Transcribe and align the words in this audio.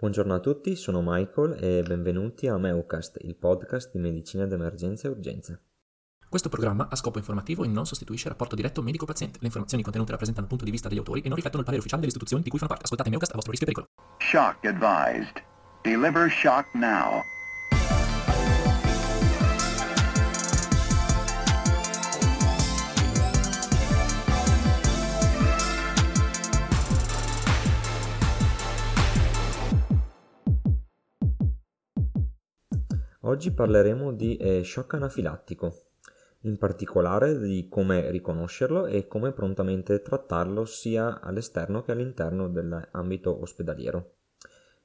Buongiorno 0.00 0.32
a 0.32 0.38
tutti, 0.38 0.76
sono 0.76 1.02
Michael 1.04 1.56
e 1.60 1.82
benvenuti 1.82 2.46
a 2.46 2.56
Meucast, 2.56 3.18
il 3.22 3.34
podcast 3.34 3.90
di 3.90 3.98
medicina 3.98 4.46
d'emergenza 4.46 5.08
e 5.08 5.10
urgenza. 5.10 5.60
Questo 6.28 6.48
programma 6.48 6.86
ha 6.88 6.94
scopo 6.94 7.18
informativo 7.18 7.64
e 7.64 7.66
non 7.66 7.84
sostituisce 7.84 8.26
il 8.26 8.30
rapporto 8.30 8.54
diretto 8.54 8.80
medico-paziente. 8.80 9.38
Le 9.40 9.46
informazioni 9.46 9.82
contenute 9.82 10.12
rappresentano 10.12 10.44
il 10.44 10.50
punto 10.50 10.64
di 10.64 10.70
vista 10.70 10.86
degli 10.86 10.98
autori 10.98 11.22
e 11.22 11.26
non 11.26 11.34
riflettono 11.34 11.62
il 11.62 11.64
parere 11.64 11.80
ufficiale 11.80 12.02
delle 12.02 12.12
istituzioni 12.12 12.44
di 12.44 12.48
cui 12.48 12.60
fanno 12.60 12.70
parte. 12.70 12.84
Ascoltate 12.84 13.10
Meucast 13.10 13.32
a 13.32 13.34
vostro 13.34 13.50
rischio 13.50 13.66
e 13.66 13.72
pericolo. 13.72 13.88
Shock 14.18 14.64
advised. 14.66 15.42
Deliver 15.82 16.30
shock 16.30 16.72
now. 16.74 17.20
Oggi 33.28 33.52
parleremo 33.52 34.14
di 34.14 34.38
eh, 34.38 34.64
shock 34.64 34.94
anafilattico, 34.94 35.88
in 36.44 36.56
particolare 36.56 37.38
di 37.38 37.68
come 37.68 38.10
riconoscerlo 38.10 38.86
e 38.86 39.06
come 39.06 39.32
prontamente 39.32 40.00
trattarlo 40.00 40.64
sia 40.64 41.20
all'esterno 41.20 41.82
che 41.82 41.92
all'interno 41.92 42.48
dell'ambito 42.48 43.38
ospedaliero. 43.38 44.12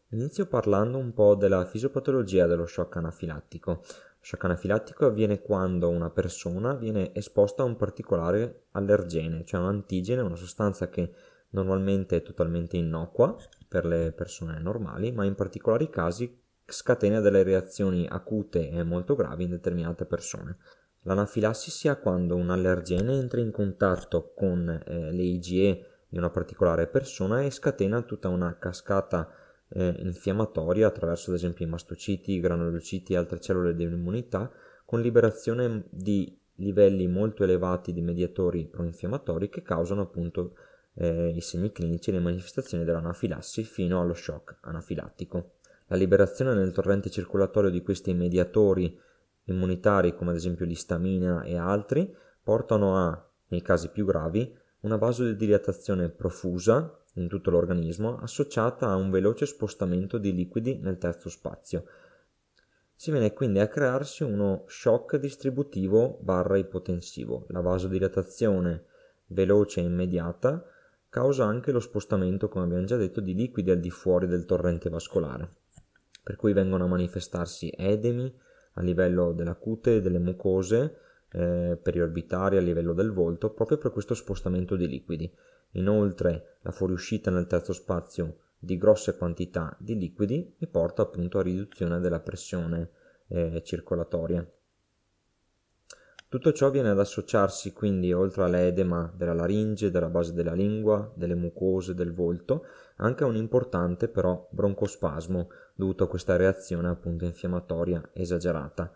Inizio 0.10 0.46
parlando 0.48 0.98
un 0.98 1.14
po' 1.14 1.36
della 1.36 1.64
fisiopatologia 1.64 2.46
dello 2.46 2.66
shock 2.66 2.98
anafilattico. 2.98 3.82
Shock 4.20 4.44
anafilattico 4.44 5.06
avviene 5.06 5.40
quando 5.40 5.88
una 5.88 6.10
persona 6.10 6.74
viene 6.74 7.16
esposta 7.16 7.64
a 7.64 7.66
un 7.66 7.78
particolare 7.78 8.66
allergene, 8.72 9.46
cioè 9.46 9.62
un 9.62 9.68
antigene, 9.68 10.20
una 10.20 10.36
sostanza 10.36 10.90
che 10.90 11.14
normalmente 11.52 12.18
è 12.18 12.22
totalmente 12.22 12.76
innocua 12.76 13.38
per 13.70 13.86
le 13.86 14.12
persone 14.12 14.60
normali, 14.60 15.14
ma 15.14 15.24
in 15.24 15.34
particolari 15.36 15.90
casi 15.90 16.42
scatena 16.66 17.20
delle 17.20 17.44
reazioni 17.44 18.08
acute 18.08 18.70
e 18.70 18.84
molto 18.84 19.16
gravi 19.16 19.44
in 19.44 19.52
determinate 19.52 20.06
persone. 20.06 20.58
L'anafilassi 21.04 21.70
si 21.70 21.88
ha 21.88 21.98
quando 21.98 22.36
un 22.36 22.50
allergene 22.50 23.18
entra 23.18 23.42
in 23.42 23.52
contatto 23.52 24.32
con 24.34 24.70
eh, 24.70 25.12
le 25.12 25.24
IgE 25.24 25.86
di 26.08 26.18
una 26.18 26.30
particolare 26.30 26.88
persona 26.88 27.42
e 27.42 27.52
scatena 27.52 28.02
tutta 28.04 28.30
una 28.30 28.58
cascata 28.58 29.30
eh, 29.70 29.96
infiammatoria 30.00 30.88
attraverso 30.88 31.32
ad 31.32 31.38
esempio 31.38 31.66
i 31.66 31.70
mastociti, 31.70 32.34
i 32.34 32.40
granulociti 32.40 33.14
e 33.14 33.18
altre 33.18 33.40
cellule 33.40 33.76
dell'immunità 33.76 34.52
con 34.86 35.02
liberazione 35.02 35.86
di 35.90 36.38
livelli 36.58 37.08
molto 37.08 37.44
elevati 37.44 37.94
di 37.94 38.02
mediatori 38.02 38.68
proinfiammatori 38.68 39.50
che 39.50 39.64
causano 39.64 40.02
appunto 40.02 40.54
eh, 40.96 41.30
i 41.30 41.42
segni 41.42 41.72
clinici 41.72 42.12
e 42.12 42.14
le 42.14 42.20
manifestazioni 42.20 42.84
dell'anafilassi 42.84 43.64
fino 43.64 44.00
allo 44.00 44.14
shock 44.14 44.58
anafilattico. 44.62 45.56
La 45.94 46.00
liberazione 46.00 46.56
nel 46.56 46.72
torrente 46.72 47.12
circolatorio 47.12 47.70
di 47.70 47.84
questi 47.84 48.16
mediatori 48.16 49.00
immunitari, 49.44 50.16
come 50.16 50.32
ad 50.32 50.38
esempio 50.38 50.66
l'istamina 50.66 51.44
e 51.44 51.56
altri, 51.56 52.12
portano 52.42 52.98
a, 52.98 53.30
nei 53.50 53.62
casi 53.62 53.90
più 53.90 54.04
gravi, 54.04 54.58
una 54.80 54.96
vasodilatazione 54.96 56.10
profusa 56.10 57.00
in 57.14 57.28
tutto 57.28 57.52
l'organismo 57.52 58.18
associata 58.18 58.88
a 58.88 58.96
un 58.96 59.12
veloce 59.12 59.46
spostamento 59.46 60.18
di 60.18 60.34
liquidi 60.34 60.80
nel 60.80 60.98
terzo 60.98 61.30
spazio. 61.30 61.86
Si 62.96 63.12
viene 63.12 63.32
quindi 63.32 63.60
a 63.60 63.68
crearsi 63.68 64.24
uno 64.24 64.64
shock 64.66 65.18
distributivo 65.18 66.18
barra 66.22 66.58
ipotensivo. 66.58 67.46
La 67.50 67.62
vasodilatazione 67.62 68.86
veloce 69.28 69.82
e 69.82 69.84
immediata 69.84 70.66
causa 71.08 71.46
anche 71.46 71.72
lo 71.72 71.80
spostamento, 71.80 72.50
come 72.50 72.66
abbiamo 72.66 72.86
già 72.86 72.98
detto, 72.98 73.22
di 73.22 73.36
liquidi 73.36 73.70
al 73.70 73.80
di 73.80 73.92
fuori 73.92 74.26
del 74.26 74.46
torrente 74.46 74.90
vascolare 74.90 75.62
per 76.24 76.38
cui 76.38 76.54
vengono 76.54 76.86
a 76.86 76.88
manifestarsi 76.88 77.72
edemi 77.76 78.34
a 78.76 78.82
livello 78.82 79.34
della 79.34 79.56
cute 79.56 79.98
e 79.98 80.02
delle 80.02 80.20
mucose 80.20 80.98
eh, 81.32 81.78
periorbitari 81.82 82.58
a 82.58 82.62
livello 82.62 82.94
del 82.94 83.12
volto 83.12 83.52
proprio 83.52 83.78
per 83.78 83.92
questo 83.92 84.14
spostamento 84.14 84.76
di 84.76 84.88
liquidi. 84.88 85.32
Inoltre 85.72 86.58
la 86.62 86.72
fuoriuscita 86.72 87.30
nel 87.30 87.48
terzo 87.48 87.74
spazio 87.74 88.38
di 88.58 88.78
grosse 88.78 89.18
quantità 89.18 89.76
di 89.80 89.98
liquidi 89.98 90.56
mi 90.58 90.68
porta 90.68 91.02
appunto 91.02 91.40
a 91.40 91.44
riduzione 91.44 92.00
della 92.00 92.20
pressione 92.20 92.90
eh, 93.28 93.62
circolatoria. 93.64 94.48
Tutto 96.30 96.52
ciò 96.52 96.72
viene 96.72 96.90
ad 96.90 97.00
associarsi 97.00 97.74
quindi 97.74 98.12
oltre 98.12 98.44
all'edema 98.44 99.12
della 99.16 99.34
laringe, 99.34 99.92
della 99.92 100.10
base 100.10 100.34
della 100.34 100.54
lingua, 100.54 101.12
delle 101.16 101.36
mucose, 101.36 101.94
del 101.94 102.12
volto, 102.12 102.66
anche 102.98 103.24
a 103.24 103.28
un 103.28 103.36
importante 103.36 104.08
però 104.08 104.48
broncospasmo 104.50 105.50
dovuto 105.74 106.04
a 106.04 106.08
questa 106.08 106.36
reazione 106.36 106.90
appunto 106.90 107.26
infiammatoria 107.26 108.10
esagerata. 108.14 108.92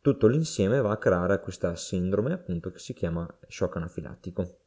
Tutto 0.00 0.26
l'insieme 0.26 0.80
va 0.80 0.92
a 0.92 0.98
creare 0.98 1.40
questa 1.40 1.74
sindrome 1.76 2.32
appunto 2.32 2.70
che 2.70 2.78
si 2.78 2.94
chiama 2.94 3.28
shock 3.46 3.76
anafilattico. 3.76 4.58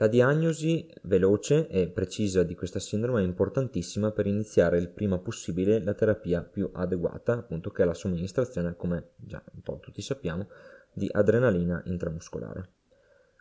La 0.00 0.06
diagnosi 0.06 0.88
veloce 1.02 1.66
e 1.66 1.88
precisa 1.88 2.44
di 2.44 2.54
questa 2.54 2.78
sindrome 2.78 3.20
è 3.20 3.24
importantissima 3.24 4.12
per 4.12 4.26
iniziare 4.26 4.78
il 4.78 4.90
prima 4.90 5.18
possibile 5.18 5.82
la 5.82 5.92
terapia 5.92 6.40
più 6.42 6.70
adeguata, 6.72 7.32
appunto 7.32 7.70
che 7.70 7.82
è 7.82 7.84
la 7.84 7.94
somministrazione, 7.94 8.76
come 8.76 9.10
già 9.16 9.42
un 9.52 9.60
po' 9.60 9.80
tutti 9.80 10.00
sappiamo, 10.00 10.48
di 10.92 11.08
adrenalina 11.10 11.82
intramuscolare. 11.86 12.77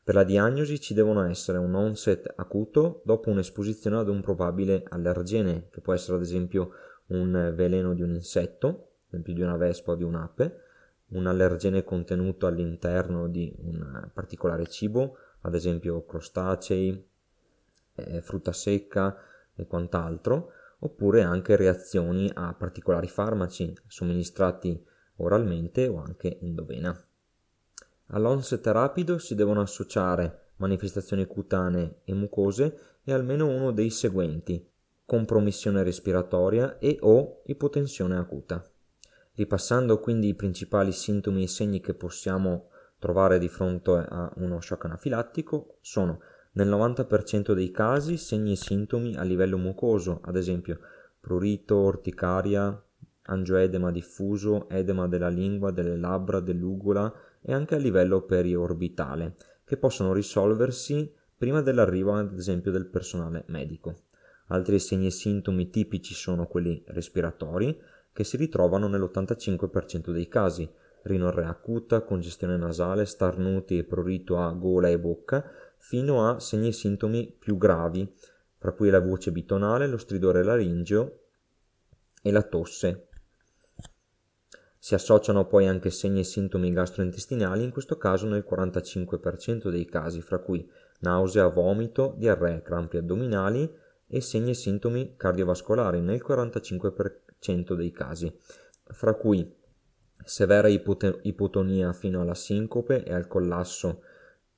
Per 0.08 0.16
la 0.16 0.24
diagnosi 0.24 0.80
ci 0.80 0.94
devono 0.94 1.26
essere 1.26 1.58
un 1.58 1.76
onset 1.76 2.32
acuto 2.38 3.02
dopo 3.04 3.30
un'esposizione 3.30 3.98
ad 3.98 4.08
un 4.08 4.22
probabile 4.22 4.86
allergene, 4.88 5.68
che 5.70 5.82
può 5.82 5.94
essere 5.94 6.16
ad 6.16 6.22
esempio 6.22 6.72
un 7.08 7.52
veleno 7.54 7.94
di 7.94 8.04
un 8.04 8.14
insetto, 8.14 8.68
ad 8.68 9.06
esempio 9.10 9.34
di 9.34 9.42
una 9.42 9.58
vespa 9.58 9.92
o 9.92 9.96
di 9.96 10.06
un'ape, 10.06 10.62
un 11.08 11.28
allergene 11.28 11.84
contenuto 11.84 12.48
all'interno 12.48 13.28
di 13.28 13.54
un 13.60 14.10
particolare 14.14 14.66
cibo, 14.68 15.18
ad 15.42 15.54
esempio 15.56 16.06
crostacei, 16.06 17.06
eh, 17.96 18.22
frutta 18.22 18.54
secca 18.54 19.14
e 19.54 19.68
quant'altro, 19.68 20.52
oppure 20.80 21.24
anche 21.24 21.58
reazioni 21.58 22.32
a 22.34 22.54
particolari 22.54 23.10
farmaci 23.10 23.76
somministrati 23.88 24.82
oralmente 25.18 25.86
o 25.90 25.98
anche 25.98 26.40
endovena. 26.40 27.07
All'onset 28.08 28.66
rapido 28.68 29.18
si 29.18 29.36
devono 29.36 29.62
associare 29.62 30.52
manifestazioni 30.58 31.26
cutanee 31.26 32.02
e 32.06 32.14
mucose 32.14 32.78
e 33.04 33.14
almeno 33.14 33.48
uno 33.48 33.72
dei 33.72 33.90
seguenti 33.90 34.66
compromissione 35.06 35.84
respiratoria 35.84 36.78
e 36.80 36.98
o 37.02 37.42
ipotensione 37.46 38.18
acuta. 38.18 38.64
Ripassando 39.36 40.00
quindi 40.00 40.30
i 40.30 40.36
principali 40.36 40.92
sintomi 40.92 41.44
e 41.44 41.48
segni 41.48 41.80
che 41.80 41.94
possiamo 41.94 42.70
trovare 43.00 43.40
di 43.40 43.48
fronte 43.48 43.92
a 43.92 44.32
uno 44.38 44.60
shock 44.60 44.86
anafilattico 44.86 45.78
sono 45.82 46.20
nel 46.54 46.68
90% 46.68 47.54
dei 47.54 47.72
casi 47.72 48.18
segni 48.18 48.54
e 48.54 48.56
sintomi 48.56 49.16
a 49.16 49.24
livello 49.24 49.58
mucoso, 49.58 50.22
ad 50.24 50.36
esempio 50.36 50.80
prurito, 51.20 51.76
orticaria, 51.76 52.84
angioedema 53.24 53.92
diffuso, 53.92 54.68
edema 54.70 55.08
della 55.08 55.30
lingua, 55.30 55.72
delle 55.72 55.98
labbra, 55.98 56.40
dell'ugola 56.40 57.14
e 57.48 57.54
anche 57.54 57.76
a 57.76 57.78
livello 57.78 58.24
periorbitale, 58.24 59.36
che 59.64 59.78
possono 59.78 60.12
risolversi 60.12 61.10
prima 61.38 61.62
dell'arrivo 61.62 62.14
ad 62.14 62.38
esempio 62.38 62.72
del 62.72 62.88
personale 62.88 63.46
medico. 63.48 64.02
Altri 64.48 64.80
segni 64.80 65.06
e 65.06 65.12
sintomi 65.12 65.70
tipici 65.70 66.14
sono 66.14 66.46
quelli 66.48 66.84
respiratori, 66.88 67.80
che 68.12 68.26
si 68.26 68.36
ritrovano 68.36 68.90
nell'85% 68.90 70.12
dei 70.12 70.28
casi, 70.28 70.70
rinorrea 71.04 71.48
acuta, 71.48 72.02
congestione 72.02 72.58
nasale, 72.58 73.06
starnuti 73.06 73.78
e 73.78 73.86
prurito 73.86 74.40
a 74.40 74.52
gola 74.52 74.90
e 74.90 75.00
bocca, 75.00 75.50
fino 75.78 76.28
a 76.28 76.42
segni 76.42 76.68
e 76.68 76.74
sintomi 76.74 77.34
più 77.40 77.58
gravi, 77.58 78.14
fra 78.58 78.74
cui 78.74 78.90
la 78.90 79.00
voce 79.00 79.32
bitonale, 79.32 79.88
lo 79.88 79.98
stridore 79.98 80.44
laringeo 80.44 81.20
e 82.22 82.30
la 82.30 82.44
tosse. 82.44 83.07
Si 84.80 84.94
associano 84.94 85.46
poi 85.46 85.68
anche 85.68 85.90
segni 85.90 86.20
e 86.20 86.24
sintomi 86.24 86.72
gastrointestinali, 86.72 87.64
in 87.64 87.72
questo 87.72 87.98
caso 87.98 88.28
nel 88.28 88.46
45% 88.50 89.70
dei 89.70 89.86
casi, 89.86 90.22
fra 90.22 90.40
cui 90.40 90.70
nausea, 91.00 91.48
vomito, 91.48 92.14
diarrea, 92.18 92.62
crampi 92.62 92.98
addominali 92.98 93.70
e 94.08 94.22
segni 94.22 94.52
e 94.52 94.56
sintomi 94.56 95.16
cardiovascolari 95.18 96.00
nel 96.02 96.24
45% 96.26 97.74
dei 97.74 97.92
casi, 97.92 98.34
fra 98.86 99.14
cui 99.14 99.56
severa 100.24 100.68
ipote- 100.68 101.20
ipotonia 101.24 101.94
fino 101.94 102.22
alla 102.22 102.36
sincope 102.36 103.04
e 103.04 103.14
al 103.14 103.28
collasso 103.28 104.02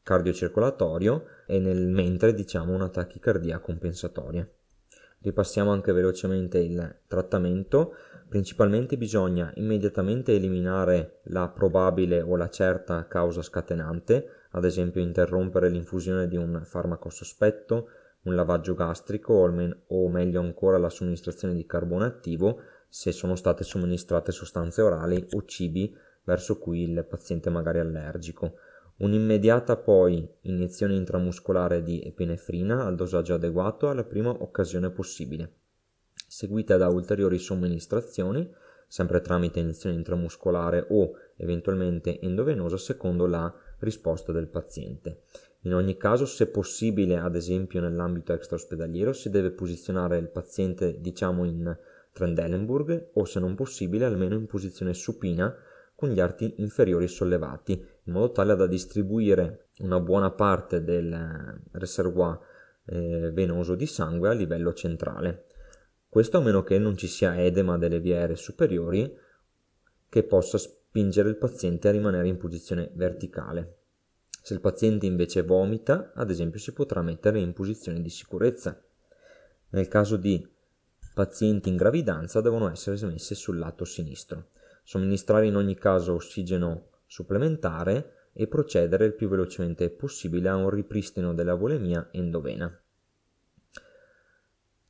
cardiocircolatorio 0.04 1.26
e 1.46 1.60
nel 1.60 1.88
mentre 1.88 2.34
diciamo 2.34 2.74
una 2.74 2.90
tachicardia 2.90 3.60
compensatoria. 3.60 4.48
Ripassiamo 5.22 5.72
anche 5.72 5.92
velocemente 5.92 6.60
il 6.60 7.02
trattamento. 7.06 7.94
Principalmente 8.30 8.96
bisogna 8.96 9.52
immediatamente 9.56 10.36
eliminare 10.36 11.22
la 11.24 11.50
probabile 11.50 12.22
o 12.22 12.36
la 12.36 12.48
certa 12.48 13.08
causa 13.08 13.42
scatenante, 13.42 14.28
ad 14.52 14.66
esempio 14.66 15.02
interrompere 15.02 15.68
l'infusione 15.68 16.28
di 16.28 16.38
un 16.38 16.62
farmaco 16.64 17.10
sospetto, 17.10 17.88
un 18.24 18.36
lavaggio 18.36 18.76
gastrico 18.76 19.34
o, 19.34 19.46
almen- 19.46 19.76
o 19.88 20.08
meglio 20.10 20.42
ancora 20.42 20.78
la 20.78 20.92
somministrazione 20.92 21.56
di 21.56 21.66
carbone 21.66 22.06
attivo 22.06 22.62
se 22.88 23.12
sono 23.12 23.36
state 23.36 23.64
somministrate 23.64 24.32
sostanze 24.32 24.84
orali 24.84 25.26
o 25.32 25.44
cibi 25.46 25.92
verso 26.24 26.60
cui 26.60 26.84
il 26.84 27.04
paziente 27.06 27.50
magari 27.50 27.80
è 27.80 27.82
allergico. 27.82 28.58
Un'immediata 28.98 29.76
poi 29.76 30.28
iniezione 30.42 30.94
intramuscolare 30.94 31.82
di 31.82 32.00
epinefrina 32.04 32.86
al 32.86 32.96
dosaggio 32.96 33.34
adeguato 33.34 33.90
alla 33.90 34.04
prima 34.04 34.30
occasione 34.30 34.92
possibile, 34.92 35.54
seguita 36.30 36.78
da 36.78 36.88
ulteriori 36.90 37.40
somministrazioni, 37.40 38.48
sempre 38.88 39.20
tramite 39.20 39.60
iniezione 39.60 39.96
intramuscolare 39.96 40.86
o 40.90 41.12
eventualmente 41.38 42.20
endovenosa 42.22 42.78
secondo 42.78 43.26
la 43.26 43.52
risposta 43.80 44.32
del 44.32 44.48
paziente. 44.48 45.24
In 45.64 45.74
ogni 45.74 45.98
caso, 45.98 46.26
se 46.26 46.48
possibile, 46.48 47.18
ad 47.18 47.36
esempio 47.36 47.82
nell'ambito 47.82 48.32
extraospedaliero, 48.32 49.12
si 49.12 49.30
deve 49.30 49.52
posizionare 49.52 50.18
il 50.18 50.30
paziente 50.30 51.02
diciamo 51.02 51.44
in 51.46 51.78
Trendelenburg 52.14 53.10
o 53.14 53.26
se 53.26 53.40
non 53.40 53.56
possibile 53.56 54.06
almeno 54.06 54.36
in 54.36 54.46
posizione 54.46 54.94
supina 54.94 55.54
con 55.96 56.10
gli 56.10 56.20
arti 56.20 56.54
inferiori 56.58 57.08
sollevati, 57.08 57.74
in 58.04 58.14
modo 58.14 58.32
tale 58.32 58.56
da 58.56 58.68
distribuire 58.68 59.70
una 59.80 60.00
buona 60.00 60.32
parte 60.32 60.84
del 60.84 61.12
eh, 61.12 61.62
reservoir 61.72 62.40
eh, 62.86 63.32
venoso 63.34 63.76
di 63.76 63.86
sangue 63.86 64.30
a 64.30 64.34
livello 64.34 64.74
centrale. 64.74 65.44
Questo 66.10 66.38
a 66.38 66.42
meno 66.42 66.64
che 66.64 66.80
non 66.80 66.98
ci 66.98 67.08
sia 67.08 67.40
edema 67.40 67.78
delle 67.78 68.00
vie 68.00 68.18
aeree 68.18 68.36
superiori 68.36 69.16
che 70.10 70.24
possa 70.24 70.58
spingere 70.58 71.30
il 71.30 71.38
paziente 71.38 71.88
a 71.88 71.92
rimanere 71.92 72.28
in 72.28 72.38
posizione 72.38 72.90
verticale. 72.96 73.78
Se 74.42 74.56
il 74.56 74.60
paziente 74.60 75.06
invece 75.06 75.44
vomita, 75.44 76.12
ad 76.16 76.32
esempio, 76.32 76.60
si 76.60 76.74
potrà 76.74 77.02
mettere 77.02 77.40
in 77.40 77.54
posizione 77.54 78.02
di 78.02 78.10
sicurezza. 78.10 78.82
Nel 79.70 79.88
caso 79.88 80.18
di 80.18 80.46
pazienti 81.14 81.70
in 81.70 81.76
gravidanza 81.76 82.42
devono 82.42 82.70
essere 82.70 82.98
smesse 82.98 83.36
sul 83.36 83.60
lato 83.60 83.86
sinistro 83.86 84.48
somministrare 84.90 85.46
in 85.46 85.56
ogni 85.56 85.76
caso 85.76 86.16
ossigeno 86.16 86.88
supplementare 87.06 88.30
e 88.34 88.48
procedere 88.48 89.06
il 89.06 89.14
più 89.14 89.30
velocemente 89.30 89.92
possibile 89.92 90.50
a 90.50 90.56
un 90.56 90.72
ripristino 90.72 91.36
della 91.36 91.54
volemia 91.54 92.10
endovena. 92.12 92.76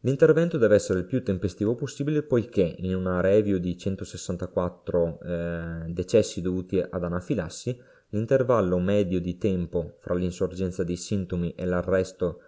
L'intervento 0.01 0.57
deve 0.57 0.75
essere 0.75 0.99
il 0.99 1.05
più 1.05 1.23
tempestivo 1.23 1.75
possibile 1.75 2.23
poiché 2.23 2.75
in 2.79 2.95
una 2.95 3.19
review 3.19 3.57
di 3.57 3.77
164 3.77 5.19
eh, 5.19 5.83
decessi 5.87 6.41
dovuti 6.41 6.79
ad 6.79 7.03
anafilassi, 7.03 7.77
l'intervallo 8.09 8.79
medio 8.79 9.19
di 9.19 9.37
tempo 9.37 9.97
fra 9.99 10.15
l'insorgenza 10.15 10.85
dei 10.85 10.95
sintomi 10.95 11.53
e 11.53 11.65
l'arresto 11.65 12.39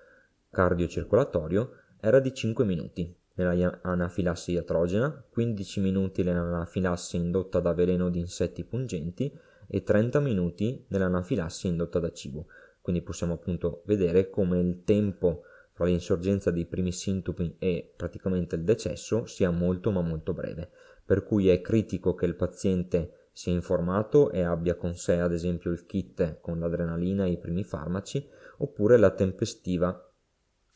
cardiocircolatorio 0.49 1.71
era 1.99 2.19
di 2.19 2.33
5 2.33 2.63
minuti 2.63 3.13
nell'anafilassi 3.35 4.53
iatrogena, 4.53 5.23
15 5.29 5.79
minuti 5.81 6.23
nell'anafilassi 6.23 7.17
indotta 7.17 7.59
da 7.59 7.73
veleno 7.73 8.09
di 8.09 8.19
insetti 8.19 8.63
pungenti 8.63 9.31
e 9.67 9.83
30 9.83 10.19
minuti 10.21 10.85
nell'anafilassi 10.87 11.67
indotta 11.67 11.99
da 11.99 12.11
cibo. 12.11 12.47
Quindi 12.81 13.01
possiamo 13.01 13.33
appunto 13.33 13.83
vedere 13.85 14.29
come 14.29 14.59
il 14.59 14.83
tempo 14.83 15.43
fra 15.81 15.89
l'insorgenza 15.89 16.51
dei 16.51 16.67
primi 16.67 16.91
sintomi 16.91 17.55
e 17.57 17.91
praticamente 17.95 18.55
il 18.55 18.63
decesso 18.63 19.25
sia 19.25 19.49
molto 19.49 19.89
ma 19.89 20.01
molto 20.01 20.31
breve, 20.31 20.69
per 21.03 21.23
cui 21.23 21.49
è 21.49 21.59
critico 21.59 22.13
che 22.13 22.27
il 22.27 22.35
paziente 22.35 23.29
sia 23.31 23.51
informato 23.51 24.29
e 24.29 24.43
abbia 24.43 24.75
con 24.75 24.93
sé 24.93 25.19
ad 25.19 25.33
esempio 25.33 25.71
il 25.71 25.87
kit 25.87 26.39
con 26.39 26.59
l'adrenalina 26.59 27.25
e 27.25 27.31
i 27.31 27.39
primi 27.39 27.63
farmaci, 27.63 28.29
oppure 28.57 28.97
la 28.97 29.09
tempestiva 29.09 30.07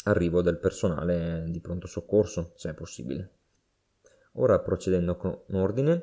arrivo 0.06 0.42
del 0.42 0.57
personale 0.57 1.46
di 1.50 1.60
pronto 1.60 1.86
soccorso, 1.86 2.54
se 2.56 2.72
è 2.72 2.74
possibile. 2.74 3.30
Ora 4.34 4.58
procedendo 4.60 5.18
con 5.18 5.40
ordine, 5.51 6.01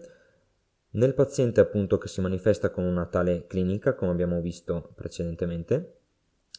nel 0.90 1.14
paziente 1.14 1.60
appunto 1.60 1.98
che 1.98 2.06
si 2.06 2.20
manifesta 2.20 2.70
con 2.70 2.84
una 2.84 3.06
tale 3.06 3.46
clinica, 3.48 3.96
come 3.96 4.12
abbiamo 4.12 4.40
visto 4.40 4.93
precedentemente, 4.94 6.01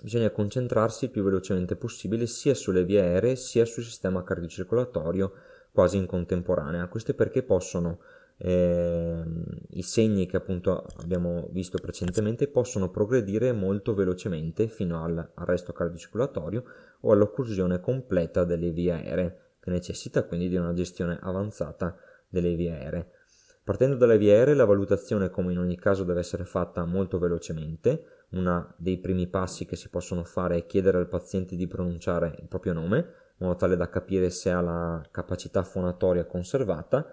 bisogna 0.01 0.29
concentrarsi 0.31 1.05
il 1.05 1.11
più 1.11 1.23
velocemente 1.23 1.75
possibile 1.75 2.25
sia 2.25 2.53
sulle 2.53 2.83
vie 2.83 3.01
aeree 3.01 3.35
sia 3.35 3.65
sul 3.65 3.83
sistema 3.83 4.23
cardiocircolatorio 4.23 5.33
quasi 5.71 5.97
in 5.97 6.05
contemporanea. 6.05 6.87
Questo 6.87 7.13
perché 7.13 7.43
possono 7.43 7.99
eh, 8.37 9.23
i 9.69 9.81
segni 9.81 10.25
che 10.25 10.37
appunto 10.37 10.85
abbiamo 10.97 11.47
visto 11.51 11.77
precedentemente 11.77 12.47
possono 12.47 12.89
progredire 12.89 13.51
molto 13.51 13.93
velocemente 13.93 14.67
fino 14.67 15.03
all'arresto 15.03 15.71
cardiocircolatorio 15.73 16.63
o 17.01 17.11
all'occlusione 17.11 17.79
completa 17.79 18.43
delle 18.43 18.71
vie 18.71 18.91
aeree, 18.91 19.37
che 19.59 19.69
necessita 19.69 20.23
quindi 20.23 20.49
di 20.49 20.57
una 20.57 20.73
gestione 20.73 21.17
avanzata 21.21 21.95
delle 22.27 22.55
vie 22.55 22.71
aeree. 22.71 23.09
Partendo 23.63 23.95
dalle 23.95 24.17
vie 24.17 24.33
aeree, 24.33 24.55
la 24.55 24.65
valutazione, 24.65 25.29
come 25.29 25.53
in 25.53 25.59
ogni 25.59 25.77
caso, 25.77 26.03
deve 26.03 26.19
essere 26.19 26.43
fatta 26.43 26.83
molto 26.83 27.17
velocemente. 27.17 28.22
Uno 28.33 28.73
dei 28.77 28.97
primi 28.97 29.27
passi 29.27 29.65
che 29.65 29.75
si 29.75 29.89
possono 29.89 30.23
fare 30.23 30.57
è 30.57 30.65
chiedere 30.65 30.97
al 30.97 31.07
paziente 31.07 31.55
di 31.55 31.67
pronunciare 31.67 32.35
il 32.39 32.47
proprio 32.47 32.73
nome, 32.73 32.97
in 32.97 33.45
modo 33.45 33.55
tale 33.55 33.75
da 33.75 33.89
capire 33.89 34.29
se 34.29 34.49
ha 34.49 34.61
la 34.61 35.07
capacità 35.11 35.63
fonatoria 35.63 36.25
conservata, 36.25 37.05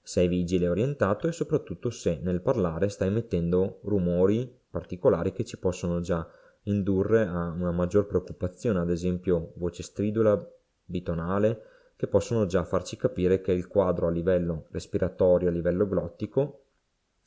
se 0.00 0.22
è 0.22 0.28
vigile 0.28 0.66
e 0.66 0.68
orientato 0.68 1.26
e 1.26 1.32
soprattutto 1.32 1.90
se 1.90 2.20
nel 2.22 2.40
parlare 2.40 2.88
sta 2.88 3.04
emettendo 3.04 3.80
rumori 3.82 4.58
particolari 4.70 5.32
che 5.32 5.44
ci 5.44 5.58
possono 5.58 6.00
già 6.00 6.26
indurre 6.64 7.26
a 7.26 7.50
una 7.50 7.72
maggior 7.72 8.06
preoccupazione, 8.06 8.78
ad 8.78 8.90
esempio 8.90 9.52
voce 9.56 9.82
stridula, 9.82 10.40
bitonale, 10.84 11.62
che 11.96 12.06
possono 12.06 12.46
già 12.46 12.64
farci 12.64 12.96
capire 12.96 13.40
che 13.40 13.52
il 13.52 13.66
quadro 13.66 14.06
a 14.06 14.10
livello 14.10 14.66
respiratorio, 14.70 15.48
a 15.48 15.52
livello 15.52 15.86
glottico, 15.86 16.64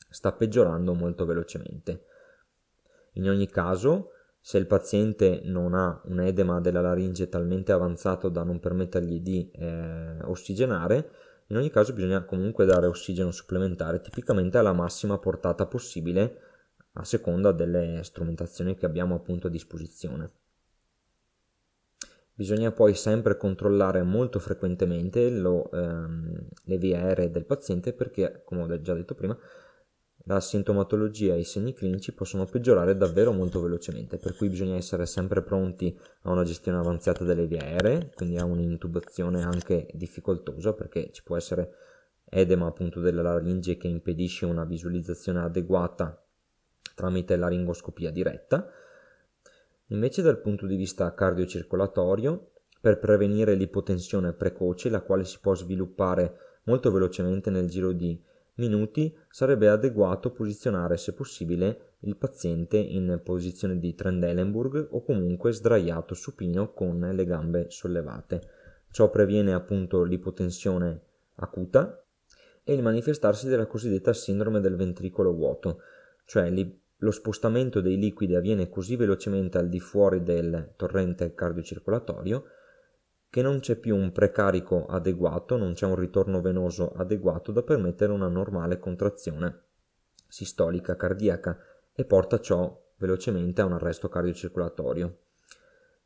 sta 0.08 0.32
peggiorando 0.32 0.94
molto 0.94 1.26
velocemente. 1.26 2.06
In 3.14 3.28
ogni 3.28 3.48
caso, 3.48 4.10
se 4.40 4.58
il 4.58 4.66
paziente 4.66 5.40
non 5.44 5.74
ha 5.74 6.00
un 6.04 6.20
edema 6.20 6.60
della 6.60 6.80
laringe 6.80 7.28
talmente 7.28 7.72
avanzato 7.72 8.28
da 8.28 8.42
non 8.42 8.60
permettergli 8.60 9.20
di 9.20 9.50
eh, 9.52 10.18
ossigenare, 10.22 11.10
in 11.48 11.56
ogni 11.56 11.70
caso 11.70 11.92
bisogna 11.92 12.24
comunque 12.24 12.64
dare 12.64 12.86
ossigeno 12.86 13.30
supplementare, 13.30 14.00
tipicamente 14.00 14.58
alla 14.58 14.72
massima 14.72 15.18
portata 15.18 15.66
possibile 15.66 16.38
a 16.92 17.04
seconda 17.04 17.52
delle 17.52 18.00
strumentazioni 18.02 18.76
che 18.76 18.86
abbiamo 18.86 19.14
appunto 19.14 19.46
a 19.46 19.50
disposizione. 19.50 20.30
Bisogna 22.36 22.72
poi 22.72 22.94
sempre 22.94 23.36
controllare 23.36 24.02
molto 24.02 24.40
frequentemente 24.40 25.30
lo, 25.30 25.70
ehm, 25.70 26.48
le 26.64 26.78
vie 26.78 26.96
aeree 26.96 27.30
del 27.30 27.44
paziente 27.44 27.92
perché, 27.92 28.42
come 28.44 28.62
ho 28.62 28.80
già 28.80 28.94
detto 28.94 29.14
prima, 29.14 29.38
la 30.24 30.40
sintomatologia 30.40 31.34
e 31.34 31.40
i 31.40 31.44
segni 31.44 31.74
clinici 31.74 32.12
possono 32.12 32.46
peggiorare 32.46 32.96
davvero 32.96 33.32
molto 33.32 33.60
velocemente, 33.60 34.16
per 34.18 34.34
cui 34.36 34.48
bisogna 34.48 34.76
essere 34.76 35.06
sempre 35.06 35.42
pronti 35.42 35.96
a 36.22 36.30
una 36.30 36.44
gestione 36.44 36.78
avanzata 36.78 37.24
delle 37.24 37.46
vie 37.46 37.58
aeree, 37.58 38.12
quindi 38.14 38.38
a 38.38 38.44
un'intubazione 38.44 39.42
anche 39.42 39.88
difficoltosa 39.92 40.72
perché 40.72 41.10
ci 41.12 41.22
può 41.22 41.36
essere 41.36 41.74
edema 42.24 42.66
appunto 42.66 43.00
della 43.00 43.22
laringe 43.22 43.76
che 43.76 43.86
impedisce 43.86 44.46
una 44.46 44.64
visualizzazione 44.64 45.40
adeguata 45.40 46.18
tramite 46.94 47.36
laringoscopia 47.36 48.10
diretta. 48.10 48.66
Invece 49.88 50.22
dal 50.22 50.40
punto 50.40 50.66
di 50.66 50.76
vista 50.76 51.12
cardiocircolatorio, 51.12 52.50
per 52.80 52.98
prevenire 52.98 53.54
l'ipotensione 53.54 54.32
precoce, 54.32 54.88
la 54.88 55.00
quale 55.00 55.24
si 55.24 55.38
può 55.40 55.54
sviluppare 55.54 56.60
molto 56.64 56.90
velocemente 56.90 57.50
nel 57.50 57.68
giro 57.68 57.92
di 57.92 58.20
minuti, 58.56 59.16
sarebbe 59.28 59.68
adeguato 59.68 60.30
posizionare, 60.30 60.96
se 60.96 61.12
possibile, 61.12 61.94
il 62.00 62.16
paziente 62.16 62.76
in 62.76 63.20
posizione 63.22 63.78
di 63.78 63.94
Trendelenburg 63.94 64.88
o 64.90 65.02
comunque 65.02 65.52
sdraiato 65.52 66.14
supino 66.14 66.72
con 66.72 66.98
le 66.98 67.24
gambe 67.24 67.66
sollevate. 67.70 68.42
Ciò 68.90 69.10
previene 69.10 69.52
appunto 69.54 70.02
l'ipotensione 70.02 71.00
acuta 71.36 72.04
e 72.62 72.72
il 72.72 72.82
manifestarsi 72.82 73.48
della 73.48 73.66
cosiddetta 73.66 74.12
sindrome 74.12 74.60
del 74.60 74.76
ventricolo 74.76 75.32
vuoto, 75.32 75.80
cioè 76.26 76.52
lo 76.98 77.10
spostamento 77.10 77.80
dei 77.80 77.98
liquidi 77.98 78.34
avviene 78.34 78.68
così 78.68 78.96
velocemente 78.96 79.58
al 79.58 79.68
di 79.68 79.80
fuori 79.80 80.22
del 80.22 80.72
torrente 80.76 81.34
cardiocircolatorio 81.34 82.44
che 83.34 83.42
non 83.42 83.58
c'è 83.58 83.74
più 83.74 83.96
un 83.96 84.12
precarico 84.12 84.86
adeguato, 84.86 85.56
non 85.56 85.72
c'è 85.72 85.86
un 85.86 85.96
ritorno 85.96 86.40
venoso 86.40 86.92
adeguato 86.92 87.50
da 87.50 87.64
permettere 87.64 88.12
una 88.12 88.28
normale 88.28 88.78
contrazione 88.78 89.62
sistolica 90.28 90.94
cardiaca 90.94 91.58
e 91.92 92.04
porta 92.04 92.38
ciò 92.38 92.80
velocemente 92.98 93.60
a 93.60 93.64
un 93.64 93.72
arresto 93.72 94.08
cardiocircolatorio. 94.08 95.18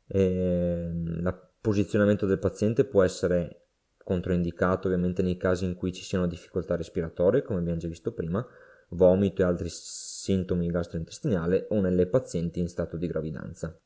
il 0.07 1.39
posizionamento 1.61 2.25
del 2.25 2.39
paziente 2.39 2.83
può 2.83 3.03
essere 3.03 3.67
controindicato 4.03 4.87
ovviamente 4.87 5.21
nei 5.21 5.37
casi 5.37 5.65
in 5.65 5.75
cui 5.75 5.93
ci 5.93 6.01
siano 6.01 6.25
difficoltà 6.25 6.75
respiratorie, 6.75 7.43
come 7.43 7.59
abbiamo 7.59 7.77
già 7.77 7.87
visto 7.87 8.11
prima, 8.11 8.43
vomito 8.89 9.43
e 9.43 9.45
altri 9.45 9.69
sintomi 9.69 10.65
gastrointestinali 10.71 11.65
o 11.69 11.79
nelle 11.79 12.07
pazienti 12.07 12.59
in 12.59 12.69
stato 12.69 12.97
di 12.97 13.05
gravidanza. 13.05 13.79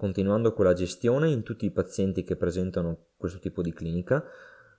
Continuando 0.00 0.54
con 0.54 0.64
la 0.64 0.72
gestione, 0.72 1.28
in 1.28 1.42
tutti 1.42 1.66
i 1.66 1.70
pazienti 1.70 2.24
che 2.24 2.34
presentano 2.34 3.08
questo 3.18 3.38
tipo 3.38 3.60
di 3.60 3.74
clinica 3.74 4.24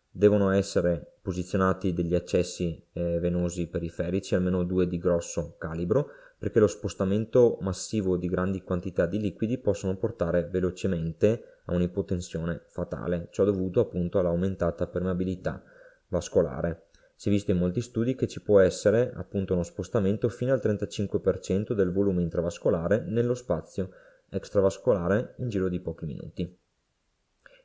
devono 0.10 0.50
essere 0.50 1.20
posizionati 1.22 1.94
degli 1.94 2.16
accessi 2.16 2.84
eh, 2.92 3.20
venosi 3.20 3.68
periferici, 3.68 4.34
almeno 4.34 4.63
due 4.63 4.88
di 4.88 4.98
grosso 4.98 5.58
calibro, 5.60 6.08
perché 6.40 6.60
lo 6.60 6.66
spostamento 6.66 7.60
massivo 7.62 8.18
di 8.18 8.28
grandi 8.28 8.63
quantità 8.63 9.06
di 9.06 9.20
liquidi 9.20 9.60
possono 9.60 9.96
portare 9.96 10.48
velocemente 10.50 11.60
a 11.66 11.75
un'ipotensione 11.75 12.63
fatale, 12.70 13.28
ciò 13.30 13.44
dovuto 13.44 13.80
appunto 13.80 14.18
all'aumentata 14.18 14.88
permeabilità 14.88 15.62
vascolare. 16.08 16.88
Si 17.13 17.30
è 17.30 17.32
visto 17.32 17.51
in 17.51 17.60
molti 17.60 17.82
studi 17.82 18.16
che 18.16 18.28
ci 18.28 18.42
può 18.42 18.60
essere 18.60 19.13
appunto 19.13 19.54
uno 19.54 19.62
spostamento 19.62 20.30
fino 20.30 20.51
al 20.51 20.62
35% 20.63 21.74
del 21.74 21.92
volume 21.92 22.24
intravascolare 22.24 23.04
nello 23.06 23.36
spazio 23.36 23.92
extravascolare 24.32 25.36
in 25.38 25.50
giro 25.50 25.70
di 25.70 25.80
pochi 25.80 26.06
minuti. 26.06 26.58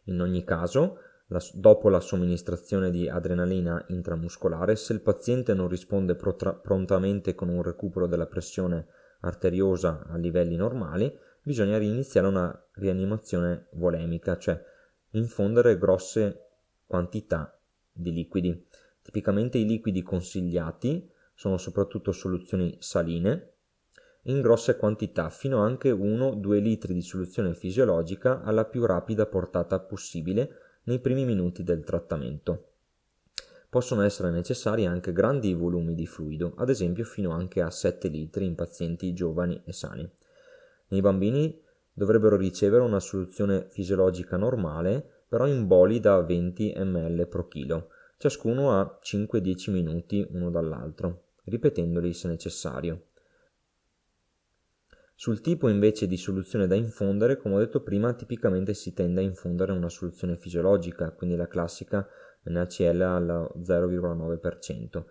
In 0.05 0.21
ogni 0.21 0.45
caso, 0.45 0.99
la, 1.29 1.41
dopo 1.55 1.89
la 1.89 2.01
somministrazione 2.01 2.91
di 2.91 3.09
adrenalina 3.09 3.85
intramuscolare, 3.89 4.77
se 4.77 4.93
il 4.93 5.01
paziente 5.01 5.55
non 5.55 5.69
risponde 5.69 6.15
protra- 6.15 6.53
prontamente 6.53 7.35
con 7.35 7.49
un 7.49 7.63
recupero 7.63 8.07
della 8.07 8.27
pressione 8.27 8.87
arteriosa 9.21 10.07
a 10.09 10.17
livelli 10.17 10.57
normali, 10.57 11.13
bisogna 11.43 11.79
riniziare 11.79 12.27
una 12.27 12.69
rianimazione 12.73 13.69
volemica, 13.73 14.37
cioè 14.37 14.61
infondere 15.11 15.79
grosse 15.79 16.43
quantità 16.85 17.59
di 17.93 18.13
liquidi. 18.13 18.67
Tipicamente 19.03 19.59
i 19.59 19.65
liquidi 19.65 20.03
consigliati 20.03 21.09
sono 21.35 21.57
soprattutto 21.57 22.13
soluzioni 22.13 22.77
saline, 22.81 23.55
in 24.29 24.41
grosse 24.41 24.77
quantità, 24.77 25.29
fino 25.31 25.59
anche 25.59 25.91
1-2 25.91 26.61
litri 26.61 26.95
di 26.95 27.03
soluzione 27.03 27.55
fisiologica 27.55 28.43
alla 28.43 28.65
più 28.65 28.85
rapida 28.85 29.27
portata 29.27 29.79
possibile 29.79 30.51
nei 30.85 31.01
primi 31.01 31.25
minuti 31.25 31.63
del 31.63 31.85
trattamento. 31.85 32.71
Possono 33.69 34.03
essere 34.03 34.31
necessari 34.31 34.87
anche 34.87 35.13
grandi 35.13 35.53
volumi 35.53 35.95
di 35.95 36.07
fluido, 36.07 36.55
ad 36.57 36.71
esempio 36.71 37.05
fino 37.05 37.31
anche 37.31 37.61
a 37.61 37.71
7 37.71 38.09
litri 38.09 38.47
in 38.47 38.55
pazienti 38.55 39.13
giovani 39.13 39.61
e 39.65 39.73
sani. 39.73 40.09
Nei 40.89 41.01
bambini 41.01 41.61
dovrebbero 41.93 42.37
ricevere 42.37 42.83
una 42.83 43.01
soluzione 43.01 43.67
fisiologica 43.71 44.37
normale, 44.37 45.05
però 45.29 45.47
in 45.47 45.67
boli 45.67 46.01
da 46.01 46.21
20 46.21 46.75
ml 46.79 47.27
pro 47.29 47.49
chilo, 47.49 47.89
ciascuno 48.19 48.73
a 48.73 48.99
5-10 49.03 49.71
minuti 49.71 50.27
uno 50.31 50.51
dall'altro, 50.51 51.25
ripetendoli 51.45 52.13
se 52.13 52.29
necessario. 52.29 53.07
Sul 55.19 55.41
tipo 55.41 55.71
invece 55.71 56.07
di 56.07 56.19
soluzione 56.19 56.67
da 56.67 56.75
infondere, 56.75 57.39
come 57.39 57.55
ho 57.55 57.59
detto 57.59 57.81
prima, 57.81 58.13
tipicamente 58.13 58.75
si 58.75 58.93
tende 58.93 59.21
a 59.23 59.25
infondere 59.25 59.73
una 59.73 59.89
soluzione 59.89 60.37
fisiologica, 60.37 61.11
quindi 61.13 61.37
la 61.37 61.49
classica 61.49 62.07
NaCl 62.43 63.01
al 63.01 63.51
0,9%. 63.59 65.05